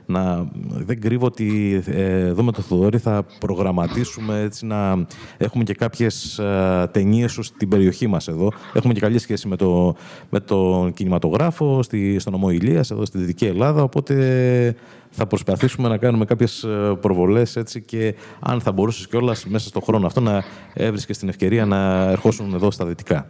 να, 0.06 0.48
δεν 0.68 1.00
κρύβω 1.00 1.26
ότι 1.26 1.82
ε, 1.86 2.26
εδώ 2.26 2.42
με 2.42 2.52
το 2.52 2.62
Θοδωρή 2.62 2.98
θα 2.98 3.24
προγραμματίσουμε 3.38 4.40
έτσι 4.40 4.66
να 4.66 5.06
έχουμε 5.36 5.64
και 5.64 5.74
κάποιες 5.74 6.38
ε, 6.38 6.88
ταινίες 6.92 7.32
σου 7.32 7.42
στην 7.42 7.68
περιοχή 7.68 8.06
μας 8.06 8.28
εδώ. 8.28 8.52
Έχουμε 8.72 8.92
και 8.92 9.00
καλή 9.00 9.18
σχέση 9.18 9.48
με, 9.48 9.56
το, 9.56 9.94
με 10.30 10.40
τον 10.40 10.92
κινηματογράφο 10.92 11.82
στη, 11.82 12.18
στον 12.18 12.32
νομό 12.32 12.50
Ηλίας, 12.50 12.90
εδώ 12.90 13.04
στη 13.04 13.18
Δυτική 13.18 13.44
Ελλάδα, 13.44 13.82
οπότε 13.82 14.74
θα 15.10 15.26
προσπαθήσουμε 15.26 15.88
να 15.88 15.96
κάνουμε 15.96 16.24
κάποιες 16.24 16.62
ε, 16.62 16.96
προβολές 17.00 17.56
έτσι 17.56 17.80
και 17.80 18.14
αν 18.40 18.60
θα 18.60 18.72
μπορούσες 18.72 19.06
κιόλας 19.06 19.46
μέσα 19.46 19.68
στον 19.68 19.82
χρόνο 19.82 20.06
αυτό 20.06 20.20
να 20.20 20.44
έβρισκες 20.74 21.18
την 21.18 21.28
ευκαιρία 21.28 21.66
να 21.66 22.10
ερχόσουν 22.10 22.54
εδώ 22.54 22.70
στα 22.70 22.86
Δυτικά. 22.86 23.26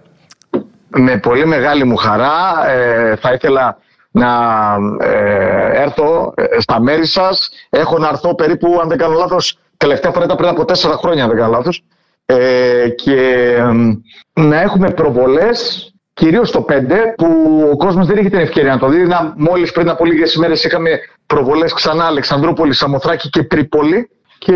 Με 0.88 1.18
πολύ 1.18 1.46
μεγάλη 1.46 1.84
μου 1.84 1.96
χαρά 1.96 2.68
ε, 2.68 3.16
θα 3.16 3.32
ήθελα 3.32 3.78
να 4.10 4.28
ε, 5.00 5.82
έρθω 5.82 6.34
ε, 6.36 6.60
στα 6.60 6.80
μέρη 6.80 7.06
σας. 7.06 7.50
Έχω 7.68 7.98
να 7.98 8.08
έρθω 8.08 8.34
περίπου, 8.34 8.78
αν 8.82 8.88
δεν 8.88 8.98
κάνω 8.98 9.14
λάθος, 9.14 9.58
τελευταία 9.76 10.12
φορά 10.12 10.24
ήταν 10.24 10.36
πριν 10.36 10.48
από 10.48 10.64
τέσσερα 10.64 10.94
χρόνια, 10.96 11.22
αν 11.22 11.28
δεν 11.28 11.38
κάνω 11.38 11.52
λάθος. 11.52 11.82
Ε, 12.26 12.88
και 12.88 13.56
να 14.32 14.60
έχουμε 14.60 14.90
προβολές, 14.90 15.90
κυρίως 16.14 16.50
το 16.50 16.60
5, 16.68 17.14
που 17.16 17.60
ο 17.72 17.76
κόσμος 17.76 18.06
δεν 18.06 18.16
είχε 18.16 18.28
την 18.28 18.38
ευκαιρία 18.38 18.72
να 18.72 18.78
το 18.78 18.88
δει. 18.88 19.06
Να, 19.06 19.34
μόλις 19.36 19.72
πριν 19.72 19.88
από 19.88 20.04
λίγες 20.04 20.34
ημέρες 20.34 20.64
είχαμε 20.64 20.90
προβολές 21.26 21.72
ξανά 21.72 22.04
Αλεξανδρούπολη, 22.04 22.72
Σαμοθράκη 22.72 23.30
και 23.30 23.42
Τρίπολη 23.42 24.10
και 24.38 24.54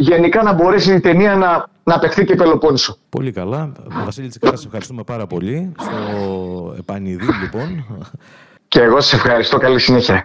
γενικά 0.00 0.42
να 0.42 0.52
μπορέσει 0.52 0.94
η 0.94 1.00
ταινία 1.00 1.36
να, 1.36 1.68
να 1.84 1.94
απεχθεί 1.94 2.24
και 2.24 2.34
Πελοπόννησο. 2.34 2.96
Πολύ 3.08 3.32
καλά. 3.32 3.72
Βασίλη 4.04 4.28
Τσικάρα, 4.28 4.56
σε 4.56 4.66
ευχαριστούμε 4.66 5.02
πάρα 5.02 5.26
πολύ. 5.26 5.72
Στο 5.78 6.74
επανειδή, 6.78 7.26
λοιπόν. 7.42 7.84
Και 8.68 8.80
εγώ 8.80 9.00
σε 9.00 9.16
ευχαριστώ. 9.16 9.58
Καλή 9.58 9.78
συνέχεια. 9.78 10.24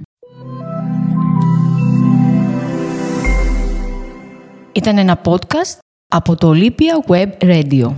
Ήταν 4.71 4.97
ένα 4.97 5.21
podcast 5.23 5.77
από 6.07 6.35
το 6.35 6.53
Olympia 6.55 7.11
Web 7.11 7.29
Radio. 7.39 7.93